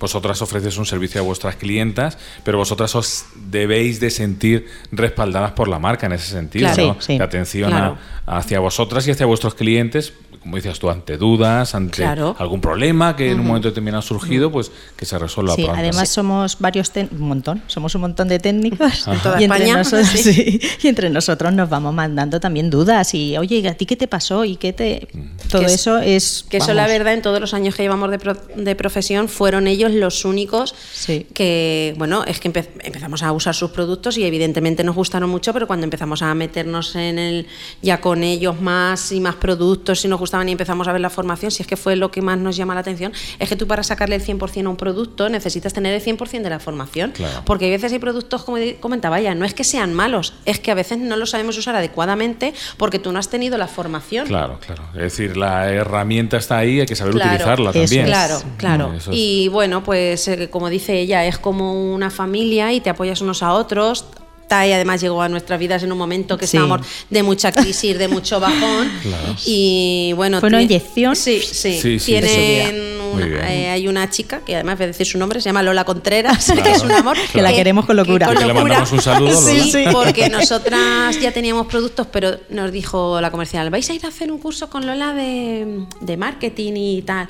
vosotras 0.02 0.42
ofreces 0.42 0.78
un 0.78 0.86
servicio 0.86 1.22
a 1.22 1.24
vuestras 1.24 1.56
clientas, 1.56 2.18
pero 2.44 2.58
vosotras 2.58 2.94
os 2.96 3.26
debéis 3.36 4.00
de 4.00 4.10
sentir 4.10 4.66
respaldadas 4.92 5.52
por 5.52 5.68
la 5.68 5.80
marca 5.80 6.08
en 6.08 6.14
ese 6.14 6.28
sentido, 6.32 6.68
Claro. 6.74 6.88
¿no? 6.88 6.94
Sí, 7.02 7.14
sí. 7.14 7.18
De 7.20 7.24
atención 7.24 7.72
a- 7.74 7.98
hacia 8.26 8.60
vosotras 8.60 9.08
y 9.08 9.12
hacia 9.12 9.26
vuestros 9.28 9.54
clientes, 9.56 10.14
como 10.42 10.56
decías 10.56 10.80
tú, 10.80 10.90
ante 10.90 11.18
dudas, 11.18 11.76
ante 11.76 11.98
Claro. 11.98 12.36
algún 12.40 12.62
problema 12.62 13.16
que 13.16 13.30
en 13.32 13.40
un 13.40 13.46
momento 13.48 13.68
determinado 13.68 14.00
ha 14.00 14.02
surgido, 14.02 14.52
pues 14.52 14.72
que 14.96 15.06
se 15.06 15.20
resuelva 15.20 15.56
Sí, 15.56 15.64
pronto. 15.64 15.80
además 15.80 16.10
somos 16.10 16.58
varios, 16.60 16.92
un 17.12 17.28
montón, 17.28 17.62
somos 17.68 17.94
un 17.94 18.02
montón 18.02 18.28
de 18.28 18.40
técnicos 18.40 19.08
En 19.08 19.20
toda 19.20 19.40
y, 19.40 19.44
entre 19.44 19.58
España, 19.60 19.78
nosotros, 19.78 20.08
sí. 20.10 20.34
sí, 20.34 20.60
y 20.82 20.88
entre 20.88 21.12
nosotros 21.12 21.54
nos 21.54 21.70
vamos 21.70 21.94
mandando 21.94 22.40
también 22.40 22.72
dudas 22.72 23.14
y, 23.14 23.38
oye, 23.38 23.58
¿y 23.60 23.68
¿a 23.68 23.76
ti 23.76 23.86
qué 23.86 23.96
te 23.96 24.08
pasó? 24.08 24.44
Y 24.44 24.56
qué 24.56 24.74
te... 24.74 25.08
Todo 25.50 25.62
Que 25.62 25.68
es- 25.68 25.74
eso 25.76 26.00
es... 26.00 26.44
Que 26.50 26.58
eso, 26.58 26.74
la 26.74 26.88
verdad, 26.88 27.14
en 27.14 27.22
todos 27.22 27.40
los 27.40 27.54
años 27.54 27.76
que 27.76 27.84
llevamos 27.84 28.10
de, 28.10 28.18
pro- 28.18 28.34
de 28.56 28.76
profesión, 28.76 29.30
fueron 29.30 29.68
ellos 29.68 29.92
los 29.92 30.26
únicos 30.26 30.74
Sí. 30.94 31.28
que, 31.36 31.94
bueno, 32.00 32.24
es 32.26 32.40
que 32.40 32.52
empe- 32.52 32.68
empezamos 32.84 33.22
a 33.22 33.32
usar 33.32 33.54
sus 33.54 33.70
productos 33.70 34.18
y 34.18 34.24
evidentemente 34.24 34.84
nos 34.84 34.96
gustaron 34.96 35.30
mucho, 35.30 35.54
pero 35.54 35.68
cuando 35.68 35.84
empezamos 35.84 36.24
a 36.24 36.34
meternos 36.34 36.96
en 36.96 37.20
el 37.20 37.46
ya 37.84 38.02
con 38.02 38.24
ellos 38.24 38.60
más 38.60 39.12
y 39.12 39.20
más 39.20 39.36
productos 39.36 40.04
y 40.04 40.08
nos 40.08 40.18
gustaron 40.20 40.31
gustaban 40.32 40.48
y 40.48 40.54
empezamos 40.54 40.88
a 40.88 40.94
ver 40.94 41.02
la 41.02 41.10
formación, 41.10 41.52
si 41.52 41.62
es 41.62 41.68
que 41.68 41.76
fue 41.76 41.98
lo 41.98 42.10
que 42.10 42.22
más 42.22 42.38
nos 42.38 42.56
llama 42.56 42.74
la 42.74 42.80
atención, 42.80 43.12
es 43.38 43.50
que 43.50 43.58
tú 43.58 43.68
para 43.68 43.84
sacarle 43.84 44.16
el 44.16 44.24
100% 44.24 44.66
a 44.66 44.70
un 44.70 44.78
producto 44.78 45.28
necesitas 45.28 45.74
tener 45.74 45.94
el 45.94 46.02
100% 46.02 46.42
de 46.42 46.50
la 46.50 46.60
formación. 46.60 47.12
Claro. 47.12 47.42
Porque 47.46 47.68
a 47.68 47.70
veces 47.70 47.92
hay 47.92 48.00
productos, 48.00 48.44
como 48.44 48.58
comentaba 48.80 49.20
ya, 49.20 49.36
no 49.36 49.44
es 49.44 49.54
que 49.54 49.66
sean 49.66 49.94
malos, 49.94 50.34
es 50.46 50.60
que 50.60 50.72
a 50.72 50.74
veces 50.74 51.00
no 51.00 51.18
los 51.18 51.32
sabemos 51.32 51.58
usar 51.58 51.76
adecuadamente 51.76 52.54
porque 52.78 52.98
tú 52.98 53.12
no 53.12 53.20
has 53.20 53.30
tenido 53.30 53.58
la 53.58 53.68
formación. 53.68 54.28
Claro, 54.28 54.58
claro. 54.66 54.84
Es 54.94 55.02
decir, 55.02 55.36
la 55.36 55.70
herramienta 55.70 56.38
está 56.38 56.60
ahí, 56.60 56.80
hay 56.80 56.86
que 56.86 56.96
saber 56.96 57.14
Claro, 57.16 57.32
utilizarla 57.32 57.70
eso 57.72 57.80
también. 57.80 58.06
es. 58.06 58.08
Claro, 58.10 58.42
claro. 58.58 58.94
Es. 58.94 59.10
Y 59.12 59.50
bueno, 59.50 59.84
pues 59.84 60.28
eh, 60.30 60.50
como 60.50 60.70
dice 60.70 60.98
ella, 60.98 61.26
es 61.26 61.38
como 61.38 61.94
una 61.94 62.10
familia 62.10 62.72
y 62.72 62.80
te 62.80 62.90
apoyas 62.90 63.20
unos 63.20 63.44
a 63.44 63.52
otros. 63.54 64.06
Tai 64.52 64.74
además 64.74 65.00
llegó 65.00 65.22
a 65.22 65.30
nuestras 65.30 65.58
vidas 65.60 65.82
en 65.82 65.94
un 65.94 65.98
momento 65.98 66.38
que 66.38 66.46
Sí. 66.46 66.58
estábamos 66.58 66.86
de 67.10 67.24
mucha 67.24 67.54
crisis, 67.54 67.98
de 67.98 68.10
mucho 68.10 68.38
bajón. 68.42 68.92
Claro. 69.02 69.36
Y 69.46 70.12
bueno, 70.18 70.42
Fue 70.42 70.50
una 70.50 70.62
inyección. 70.62 71.16
Sí, 71.16 71.40
sí. 71.42 71.80
Sí, 71.80 72.00
sí, 72.00 72.06
Tienen 72.12 73.00
una- 73.14 73.50
eh, 73.54 73.70
hay 73.70 73.88
una 73.88 74.10
chica 74.10 74.42
que 74.46 74.56
además 74.56 74.78
voy 74.78 74.84
a 74.84 74.88
decir 74.88 75.08
su 75.08 75.18
nombre, 75.18 75.40
se 75.40 75.46
llama 75.48 75.64
Lola 75.64 75.86
Contreras, 75.86 76.52
que 76.64 76.70
es 76.72 76.84
un 76.84 76.92
amor. 76.92 77.16
Que 77.32 77.42
la 77.42 77.54
queremos 77.54 77.86
con 77.86 77.96
locura. 77.96 78.26
con 78.28 78.36
Que 78.36 78.42
le 78.42 78.48
locura. 78.54 78.64
mandamos 78.80 78.92
un 78.92 79.02
saludo, 79.02 79.40
Lola. 79.40 79.64
Sí, 79.64 79.72
Sí. 79.72 79.86
porque 79.94 80.28
nosotras 80.38 81.18
ya 81.22 81.32
teníamos 81.32 81.68
productos, 81.68 82.08
pero 82.12 82.38
nos 82.50 82.74
dijo 82.74 83.22
la 83.22 83.32
comercial, 83.32 83.70
vais 83.70 83.90
a 83.90 83.94
ir 83.94 84.06
a 84.06 84.10
hacer 84.10 84.34
un 84.34 84.38
curso 84.40 84.70
con 84.70 84.86
Lola 84.86 85.14
de, 85.14 85.86
de 86.02 86.18
marketing 86.18 86.74
y 86.76 87.02
tal. 87.04 87.30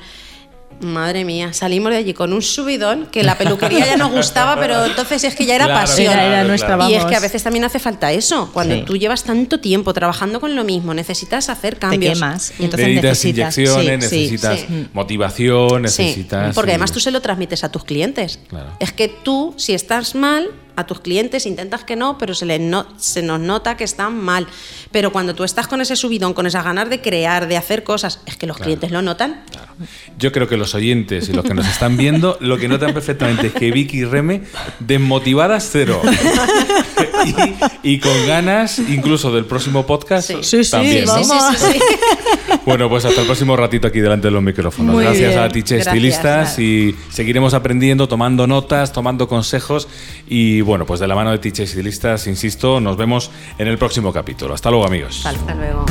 Madre 0.82 1.24
mía, 1.24 1.52
salimos 1.52 1.92
de 1.92 1.98
allí 1.98 2.12
con 2.12 2.32
un 2.32 2.42
subidón 2.42 3.06
que 3.06 3.22
la 3.22 3.38
peluquería 3.38 3.86
ya 3.86 3.96
nos 3.96 4.10
gustaba, 4.10 4.58
pero 4.60 4.84
entonces 4.84 5.22
es 5.24 5.34
que 5.34 5.46
ya 5.46 5.54
era 5.54 5.66
Claro, 5.66 5.80
pasión. 5.86 6.12
Era, 6.12 6.26
era 6.26 6.44
nuestra. 6.44 6.76
Y 6.90 6.94
es 6.94 7.04
que 7.04 7.14
a 7.16 7.20
veces 7.20 7.42
también 7.42 7.64
hace 7.64 7.78
falta 7.78 8.10
eso. 8.12 8.50
Cuando 8.52 8.74
Sí. 8.74 8.82
tú 8.84 8.96
llevas 8.96 9.22
tanto 9.24 9.60
tiempo 9.60 9.92
trabajando 9.94 10.40
con 10.40 10.56
lo 10.56 10.64
mismo, 10.64 10.92
necesitas 10.94 11.48
hacer 11.48 11.78
cambios. 11.78 12.14
quemas. 12.14 12.52
Y 12.58 12.64
entonces 12.64 12.88
necesitas 12.88 13.10
necesitas- 13.56 13.56
inyecciones, 13.58 14.08
sí, 14.10 14.16
necesitas 14.16 14.60
sí. 14.60 14.88
motivación, 14.92 15.88
Sí, 15.88 16.02
necesitas. 16.02 16.54
porque 16.54 16.72
además 16.72 16.90
tú 16.92 17.00
se 17.00 17.10
lo 17.10 17.20
transmites 17.20 17.64
a 17.64 17.70
tus 17.70 17.84
clientes. 17.84 18.38
Claro. 18.48 18.70
Es 18.80 18.92
que 18.92 19.08
tú, 19.08 19.54
si 19.56 19.72
estás 19.74 20.14
mal, 20.14 20.48
a 20.76 20.86
tus 20.86 21.00
clientes 21.00 21.46
intentas 21.46 21.84
que 21.84 21.96
no, 21.96 22.16
pero 22.18 22.34
se, 22.34 22.46
les 22.46 22.60
no- 22.60 22.86
se 22.96 23.22
nos 23.22 23.40
nota 23.40 23.76
que 23.76 23.84
están 23.84 24.16
mal. 24.18 24.46
Pero 24.90 25.12
cuando 25.12 25.34
tú 25.34 25.44
estás 25.44 25.68
con 25.68 25.80
ese 25.80 25.96
subidón, 25.96 26.34
con 26.34 26.46
esas 26.46 26.64
ganas 26.64 26.88
de 26.90 27.00
crear, 27.00 27.48
de 27.48 27.56
hacer 27.56 27.84
cosas, 27.84 28.20
es 28.26 28.36
que 28.36 28.46
los 28.46 28.56
clientes 28.58 28.90
lo 28.90 29.02
notan. 29.02 29.42
Yo 30.18 30.32
creo 30.32 30.48
que 30.48 30.56
los 30.56 30.74
oyentes 30.74 31.28
y 31.28 31.32
los 31.32 31.44
que 31.44 31.54
nos 31.54 31.66
están 31.66 31.96
viendo 31.96 32.36
lo 32.40 32.56
que 32.58 32.68
notan 32.68 32.92
perfectamente 32.94 33.48
es 33.48 33.52
que 33.52 33.70
Vicky 33.72 33.98
y 34.00 34.04
Reme 34.04 34.42
desmotivadas 34.80 35.68
cero. 35.72 36.00
y, 37.82 37.94
y 37.94 37.98
con 37.98 38.26
ganas 38.26 38.78
incluso 38.78 39.32
del 39.32 39.44
próximo 39.44 39.86
podcast 39.86 40.28
Sí. 40.28 40.36
Sí, 40.42 40.64
sí, 40.64 40.70
también. 40.70 41.04
¿no? 41.04 41.12
vamos. 41.12 41.56
sí, 41.58 41.66
sí. 41.72 41.78
Bueno, 42.64 42.88
pues 42.88 43.04
hasta 43.04 43.20
el 43.22 43.26
próximo 43.26 43.56
ratito 43.56 43.88
aquí 43.88 43.98
delante 44.00 44.28
de 44.28 44.30
los 44.30 44.42
micrófonos. 44.42 44.94
Muy 44.94 45.02
Gracias 45.04 45.30
bien. 45.30 45.40
a 45.42 45.48
Tiche 45.48 45.74
Gracias, 45.76 45.94
Estilistas 45.94 46.48
nada. 46.50 46.62
y 46.62 46.94
seguiremos 47.10 47.54
aprendiendo, 47.54 48.06
tomando 48.06 48.46
notas, 48.46 48.92
tomando 48.92 49.26
consejos 49.26 49.88
y 50.28 50.60
bueno, 50.62 50.86
pues 50.86 51.00
de 51.00 51.06
la 51.06 51.14
mano 51.14 51.30
de 51.30 51.38
Tiche 51.38 51.64
Estilistas, 51.64 52.26
insisto, 52.26 52.80
nos 52.80 52.96
vemos 52.96 53.30
en 53.58 53.68
el 53.68 53.78
próximo 53.78 54.12
capítulo. 54.12 54.54
Hasta 54.54 54.70
luego 54.70 54.86
amigos. 54.86 55.26
Hasta 55.26 55.54
luego. 55.54 55.84